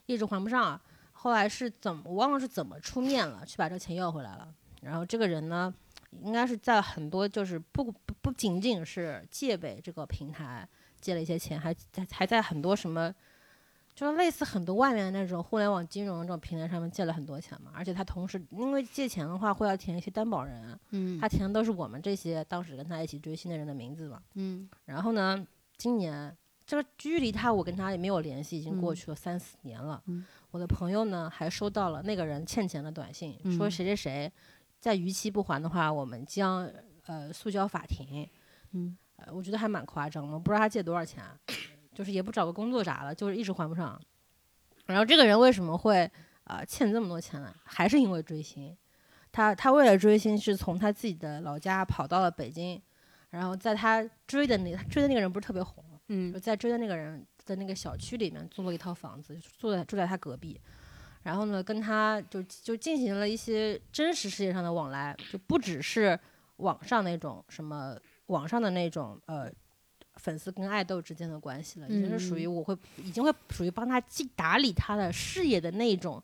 [0.06, 0.82] 一直还不上啊，
[1.12, 4.54] 后来是怎么我忘了是怎么出面了，去把这个钱要回来了。
[4.82, 5.74] 然后这个人呢，
[6.22, 10.68] 应该是在很多就是不不不仅仅是借呗这个平台
[11.02, 13.14] 借了一些钱，还还还在很多什么。
[13.96, 24.22] 就是类似很多外面那种互联网金融这种平台上面借了很多钱嘛，而且他同时因为借钱的话会要填一些担保人，嗯他填的都是我们这些当时跟他一起追星的人的名字嘛。
[24.34, 26.36] 嗯然后呢，今年
[26.68, 30.04] 这个距离他我跟他也没有联系，已经过嗯去了三四年了。
[30.08, 34.32] 嗯我的朋友呢还收到了那个人欠钱的短信，说嗯谁谁谁
[34.80, 36.70] 在逾期不还的话，我们将
[37.06, 38.28] 呃诉交法庭。
[38.72, 41.24] 嗯呃，我觉得还蛮夸张的，我不知道他借多少钱，
[41.96, 44.00] 就是也不找个工作啥的，就是一直还不上。
[44.86, 46.04] 然后这个人为什么会
[46.44, 47.52] 啊、呃欠这么多钱呢？
[47.64, 48.78] 还是因为追星。
[49.32, 52.80] 他他为了追星，是从他自己的老家跑到了北京，
[53.32, 60.60] 然后在他追的那他追的那个人不是特别红，就嗯在追的那个人的那个小区里面租了一套房子，住在住在他隔壁。
[61.24, 66.18] 然后呢，跟他就就进行了一些真实世界上的往来，就不只是
[66.58, 69.52] 网上那种什么网上的那种呃
[70.16, 76.22] 粉丝跟爱豆之间的关系了，已经是属于嗯我会已经会属于帮他去打理他的事业的那种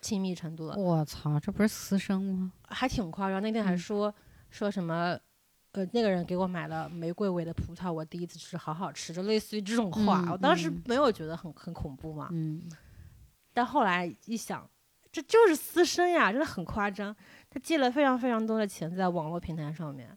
[0.00, 2.52] 亲密程度了，我操，这不是私生吗？
[2.68, 3.40] 还挺夸张。
[3.42, 4.14] 那天还嗯说、
[4.50, 5.18] 说什么。
[5.72, 10.20] 呃，那个人给我买了玫瑰味的葡萄，我第一次吃，好好吃，就类似于这种话。
[10.26, 12.68] 嗯我当时嗯没有觉得很很恐怖嘛，嗯
[13.54, 14.68] 但后来一想，
[15.12, 17.14] 这就是私生呀，真的很夸张。
[17.48, 20.10] 他借了非常非常多的钱在网络平台上面，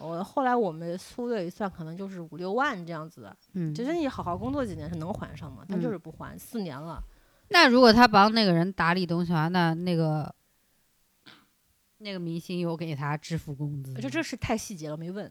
[0.00, 3.36] 我后来我们粗略一算，可能就是五六万这样子的。
[3.52, 7.02] 嗯，其实你好好工作几年是能还上吗，他嗯就是不还，四年了。
[7.48, 10.34] 那如果他帮那个人打理东西的话，那那个
[11.98, 13.98] 那个明星有给他支付工资吗？
[14.00, 15.30] 这这是太细节了，没问。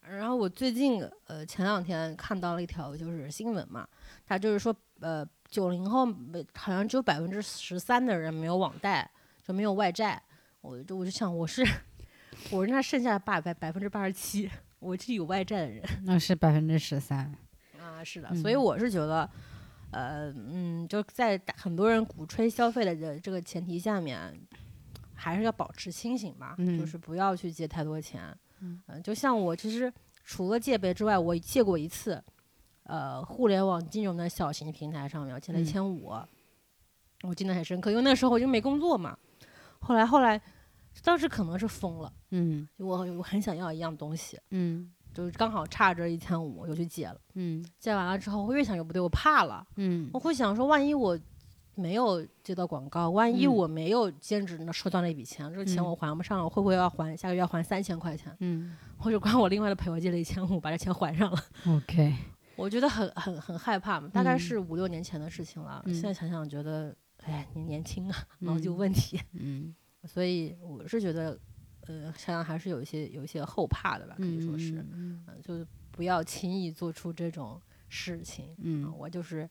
[0.00, 3.86] 然后我最近呃前两天看到了一条就是新闻嘛，
[4.24, 9.10] 他就是说呃九零后没好像只有百分之十三的人没有网贷，
[9.46, 10.22] 就没有外债。
[10.62, 11.62] 我就我就想我是
[12.50, 17.32] 我是那剩下的八百百分之八十七，我是有外债的人 那是百分之十三。
[17.80, 19.28] 啊，是的，嗯所以我是觉得。
[19.90, 24.38] 呃，嗯，就在很多人鼓吹消费的这这个前提下面，
[25.14, 28.22] 还是要保持清醒吧，就嗯是不要去借太多钱。
[28.60, 29.90] 嗯呃就像我其实
[30.24, 32.22] 除了借呗之外，我借过一次，
[32.82, 36.12] 呃，互联网金融的小型平台上面，我借了一嗯千五，
[37.22, 39.16] 我记得很深刻，因为那时候我就没工作嘛。
[39.80, 40.38] 后来后来，
[41.02, 47.20] 当时可能是疯了，嗯我我很想要一样东西，嗯就是刚好差这一千五，我就去借了。
[47.34, 49.66] 嗯借完了之后，我越想越不对，我怕了。
[49.76, 51.18] 嗯我会想说，万一我
[51.74, 58.36] 没有接到广告，万一嗯我没有兼职那收到那笔钱，这个钱嗯我还不上了，我会不会要还下个月要还三千块钱？
[58.40, 61.38] 嗯我就管我另外的朋友借了一千五，把这钱还上了。
[61.66, 62.14] ，OK，
[62.56, 65.82] 我觉得很很很害怕嘛，大概嗯是五六年前的事情了。
[65.86, 69.20] 嗯现在想想觉得，哎，你年轻啊，脑子有嗯问题。
[69.32, 69.74] 嗯
[70.06, 71.38] 所以我是觉得，
[71.86, 78.54] 呃，想想还是有一些有一些后怕的吧，可以说是，嗯嗯、就是不要轻易做出这种事情。
[78.58, 79.48] 嗯我就是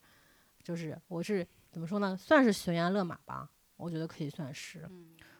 [0.64, 3.50] 就是我是怎么说呢，算是悬崖勒马吧。
[3.76, 4.89] 我觉得可以算是。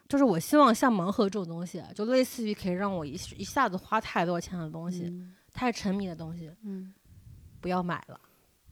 [0.08, 6.94] 就是我希望像盲盒这种东西，就类似于可以让我一一下子花太多钱的东西，嗯太沉迷的东西，嗯
[7.60, 8.20] 不要买了。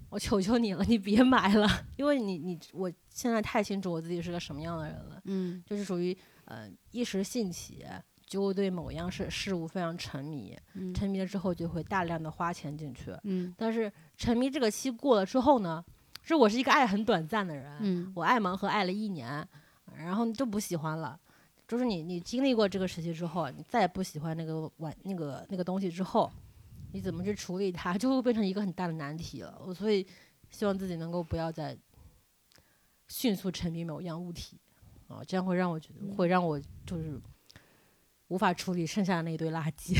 [0.09, 7.85] 我求求你了，你别买了， 因为你你我现在太清楚我自己是个什么样的人了，嗯就是属于呃一时兴起
[8.25, 15.83] 就会对某样事事物非常沉迷，嗯沉迷了之后就会大量的花钱进去，嗯但是沉迷这个期过了之后呢，
[16.21, 19.45] 是我是一个爱很短暂的人，嗯我爱盲盒爱了一年，
[19.95, 21.19] 然后就不喜欢了。
[21.67, 26.31] 就是你你经历过这个时期之后，你再也不喜欢那个玩那个那个东西之后，
[26.95, 29.61] 你怎么去处理它， 就会变成一个很大的难题了。
[29.65, 30.07] 我所以
[30.49, 31.77] 希望自己能够不要再
[33.09, 34.57] 迅速沉迷某样物体
[35.09, 37.19] 啊，这样会让我觉得会让我就是
[38.29, 39.93] 无法处理剩下的那一堆垃圾，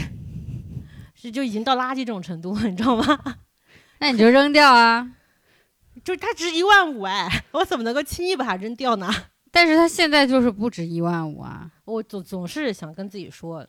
[1.14, 3.06] 是就已经到垃圾这种程度了，你知道吗？
[4.00, 5.12] 那你就扔掉啊。
[6.04, 9.10] 就是它值一万五哎，我怎么能够轻易把它扔掉呢？
[9.52, 11.70] 但是它现在就是不值一万五啊。
[11.84, 13.68] 我总总是想跟自己说，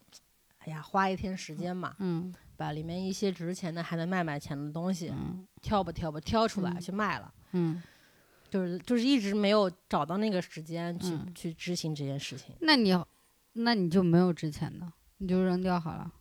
[0.59, 7.83] 哎呀，花一天时间嘛，嗯把里面一些值钱的还能卖卖钱的东西嗯挑吧挑吧挑出来嗯去卖了，嗯，
[8.49, 12.97] 就是就是一直没有找到那个时间去、嗯去执行这件事情，那你
[13.53, 16.13] 那你就没有值钱的，你就扔掉好了。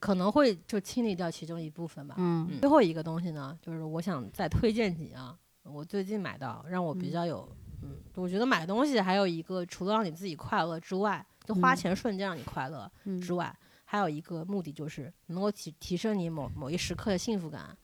[0.00, 2.16] 可能会就清理掉其中一部分吧。
[2.18, 13.56] 嗯嗯最后一个东西呢，就是我想再推荐几样，我最近买到让我比嗯较有，嗯我觉得买东西还有一个除了让你自己快乐之外，就花嗯钱瞬间让你快乐，嗯之外，
[13.94, 17.76] 还有一个目的就是能够提提升你某某一时刻的幸福感。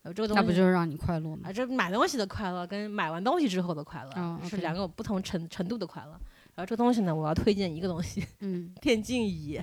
[0.00, 1.52] 呃，这个东西那不就是让你快乐吗啊，？
[1.52, 6.12] 这买东西的快乐跟买完东西之后的快乐、哦是两个不同程程度的快乐。
[6.54, 9.62] 然后这个东西呢，我要推荐一个东西，嗯 电竞椅。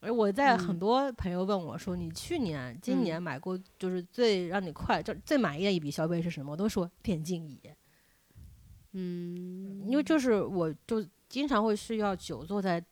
[0.00, 7.60] 而我在很嗯多朋友问我说：“你去年、今年买过就是最让你快、就最满意的一笔消费是什么？”我都说电竞椅，
[8.92, 12.82] 嗯因为就是我就经常会需要久坐在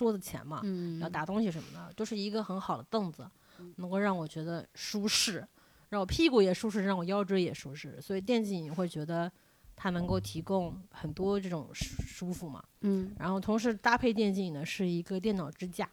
[0.00, 3.28] 桌子前嘛，嗯要打东西什么的，就是一个很好的凳子，
[3.76, 5.46] 能够让我觉得舒适，
[5.90, 8.00] 让我屁股也舒适，让我腰椎也舒适。
[8.00, 9.30] 所以电竞椅会觉得
[9.76, 12.64] 它能够提供很多这种舒舒服嘛。
[12.80, 15.86] 嗯然后同时搭配电竞椅呢是一个电脑支架，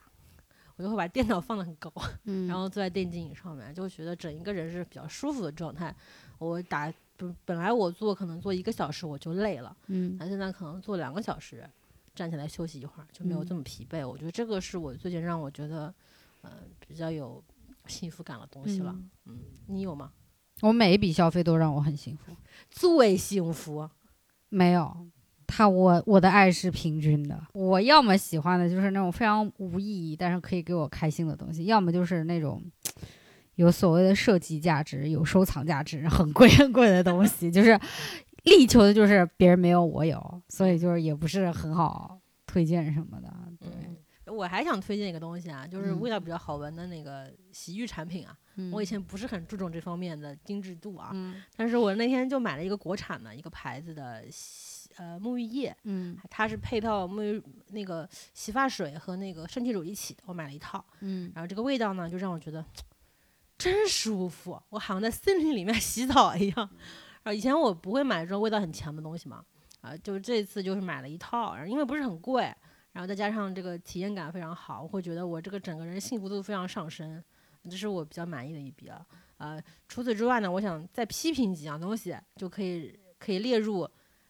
[0.78, 1.92] 我就会把电脑放得很高，
[2.24, 5.94] 嗯，然后坐在电竞椅上面，就觉得整一个人是比较舒服的状态。
[6.38, 11.68] 我打不本来我坐可能坐一个小时我就累了，嗯那现在可能坐两个小时，
[12.18, 14.06] 站起来休息一会儿就没有嗯这么疲惫。
[14.06, 15.94] 我觉得这个是我最近让我觉得，
[16.42, 16.52] 呃，
[16.88, 17.42] 比较有
[17.86, 18.92] 幸福感的东西了。
[18.98, 20.12] 嗯嗯，你有吗？
[20.62, 22.36] 我每一笔消费都让我很幸福。
[22.72, 23.88] 最幸福，
[24.50, 25.08] 没有，
[25.46, 27.40] 他我我的爱是平均的。
[27.54, 32.64] 我要么喜欢的就是那种非常无意义，但是可以给我开心的东西，要么就是那种
[33.56, 37.80] 有所谓的设计价值、有收藏价值、很贵很贵的东西，就是
[38.48, 43.34] 力求的就是别人没有我有，所以就是也不是很好推荐什么的。
[43.60, 43.98] 对，嗯。
[44.36, 48.38] 我还想推荐一个东西啊，就是嗯味道比较好闻的那个洗浴产品啊。
[48.60, 60.84] 嗯我以前不是很注重这方面的精致度啊，嗯但是我那天就买了一个国产的一个牌子的洗呃沐浴液，嗯它是配套沐浴那个洗发水和那个身体乳一起的，我买了一套。
[61.00, 62.66] 嗯然后这个味道呢，就让我觉得
[63.58, 66.70] 真舒服，我好像在森林里面洗澡一样。
[67.34, 69.44] 以前我不会买这种味道很强的东西嘛，
[69.82, 72.44] 啊，就是这次就是买了一套，然后因为不是很贵，
[72.92, 77.24] 然后再加上这个体验感非常好，我会觉得我这个整个人幸福度非常上升，
[77.70, 79.06] 这是我比较满意的一笔啊。
[79.38, 83.82] 呃，除此之外呢，我想再批评几样东西，就可以可以列入，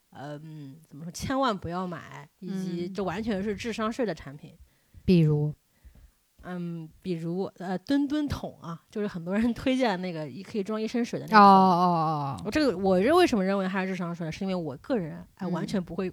[0.10, 4.54] 呃嗯，怎么说，千万不要买，以及嗯这完全是智商税的产品。
[5.06, 5.54] 比如
[6.44, 11.50] 嗯，比如呃墩墩桶啊，就是很多人推荐那个一可以装一升水的那哦个桶。
[11.50, 14.32] 哦哦我这个我认为什么认为它是智商税呢？
[14.32, 16.12] 是因为我个人哎、完嗯全不会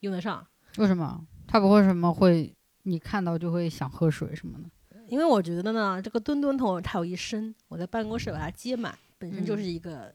[0.00, 0.46] 用得上，
[0.78, 4.70] 为什么它不会什么会你看到就会想喝水什么的？
[5.08, 10.14] 因为我觉得呢，这个墩墩桶它有一升，我在办公室把它接满，本身就嗯是一个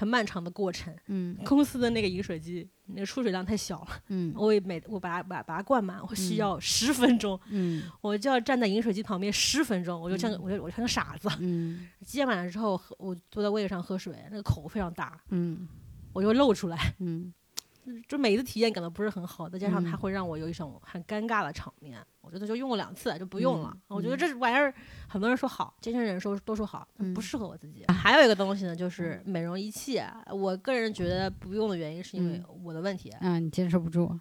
[0.00, 0.94] 很漫长的过程。
[1.08, 1.36] 嗯。
[1.44, 4.32] 公司的那个饮水机那个出水量太小了，嗯。
[4.34, 7.82] 我也每我把它把把它灌满，我需嗯要十分钟，嗯。
[8.00, 11.28] 我就要站在饮水机旁边十分钟，我就像个、嗯我就我就像个傻子。
[11.40, 11.86] 嗯。
[12.06, 15.68] 接满了之后，喝我坐在位置上喝水，那个口非常大，嗯。
[16.12, 17.32] 我就露出来，嗯
[18.08, 19.98] 就每一次体验感都不是很好，再加上它嗯。
[19.98, 23.70] 会让我有一种很尴尬的场面，我觉得就用过两次就不用了。
[23.74, 23.80] 嗯。
[23.88, 24.72] 我觉得这玩意儿
[25.08, 27.22] 很多人说好，健身人说都说好，不嗯。
[27.22, 27.84] 适合我自己。
[27.88, 30.00] 还有一个东西呢，就是美容仪器，
[30.30, 34.18] 我个人觉得不用的原因是因为嗯我的问题，啊，你坚持不住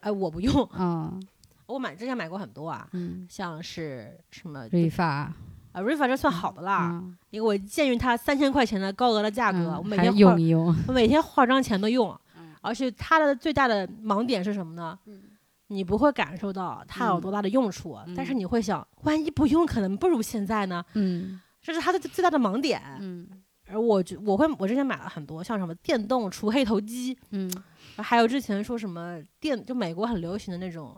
[0.00, 1.12] 哎，我不用，啊。
[1.66, 5.36] 我买之前买过很多啊，嗯，像是什么理发啊。
[5.74, 12.18] Rifa 这算好的啦，啊，因为我鉴于它三千块钱的高额的价格，嗯我每天化用一用，我每天化妆前都用，
[12.60, 14.98] 而且它的最大的盲点是什么呢？
[15.06, 15.22] 嗯
[15.70, 20.82] 你不会感受到它有多大的用处，嗯但是你会想，万一不用，可能不如现在呢？
[20.94, 22.80] 嗯这是它的最大的盲点。
[23.00, 23.28] 嗯
[23.70, 27.52] 而我觉我会我之前买了很多，像什么电动除黑头机，嗯
[27.98, 30.96] 还有之前说什么电，就美国很流行的那种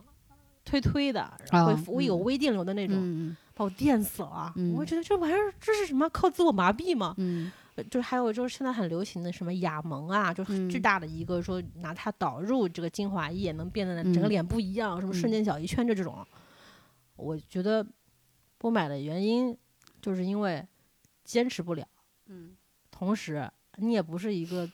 [0.65, 4.53] 推推的，然后啊会有嗯微电流的那种，嗯把我电死了。
[4.55, 6.09] 嗯我觉得这玩意儿这是什么？
[6.11, 7.13] 靠自我麻痹吗？
[7.85, 16.26] 就是还有就是现在很流行的什么雅萌啊，就是嗯巨大的一个说拿它导入这个精华液，能变得整个嗯脸不一样，什么瞬嗯间小一圈就这种。
[17.16, 17.87] 我觉得
[18.59, 19.57] 不买的原因
[20.01, 20.66] 就是因为
[21.24, 21.87] 坚持不了，
[22.26, 22.57] 嗯
[22.91, 24.70] 同时你也不是一个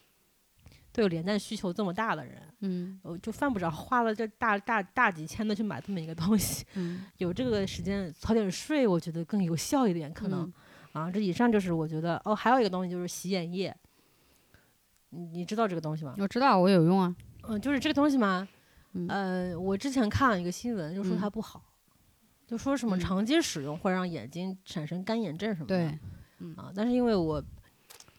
[0.92, 6.64] 对有连带需求这么大的人，嗯我就犯不着花了这大大大几千的去买这么一个东西。
[6.74, 10.52] 嗯有这个时间早点睡，我觉得更有效一点，可能。
[10.96, 13.76] 啊，这以上就是我觉得哦，还有一个东西就是洗眼液，
[15.10, 16.14] 你你知道这个东西吗？
[16.16, 17.14] 我知道我有用啊。
[17.42, 18.48] 嗯，就是这个东西嘛，
[18.94, 21.62] 嗯呃，我之前看了一个新闻，就说嗯它不好，
[22.46, 25.76] 就说什么嗯长期使用会让眼睛产生干眼症什么的。
[25.76, 27.44] 对，啊，但是因为我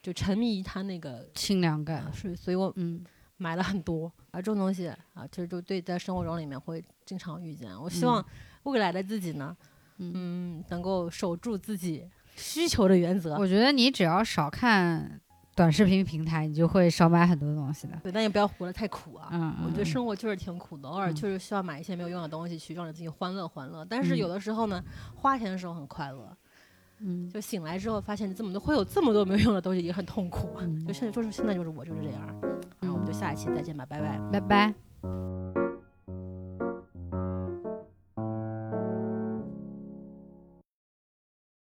[0.03, 2.11] 就沉迷于它那个，清凉感啊。
[2.13, 3.03] 所以所以我嗯
[3.38, 7.75] 买了很多啊，这种东西啊，其实就对在生活中里面会经常遇见。
[7.82, 8.25] 我希嗯望
[8.63, 9.57] 未来的自己呢，
[9.97, 12.07] 嗯嗯，能够守住自己
[12.38, 13.35] 需求的原则。
[13.38, 15.19] 我觉得你只要少看
[15.55, 17.99] 短视频平台，你就会少买很多东西的。
[18.03, 19.27] 对，但也不要活得太苦啊。
[19.31, 23.83] 嗯，我觉得嗯生活就是挺苦的，偶尔嗯确实需要买一些没有用的东西去让自己欢乐欢乐。
[23.83, 24.83] 但是嗯有的时候呢，
[25.15, 26.38] 花钱的时候很快乐，
[26.99, 30.57] 嗯就醒来之后发现这么多会有这么多没有用的东西，也很痛苦。
[30.59, 32.21] 嗯就现在就是现在就是我就是这样。
[32.79, 34.19] 然后我们就下一期再见吧，拜拜。
[34.31, 35.66] 拜拜。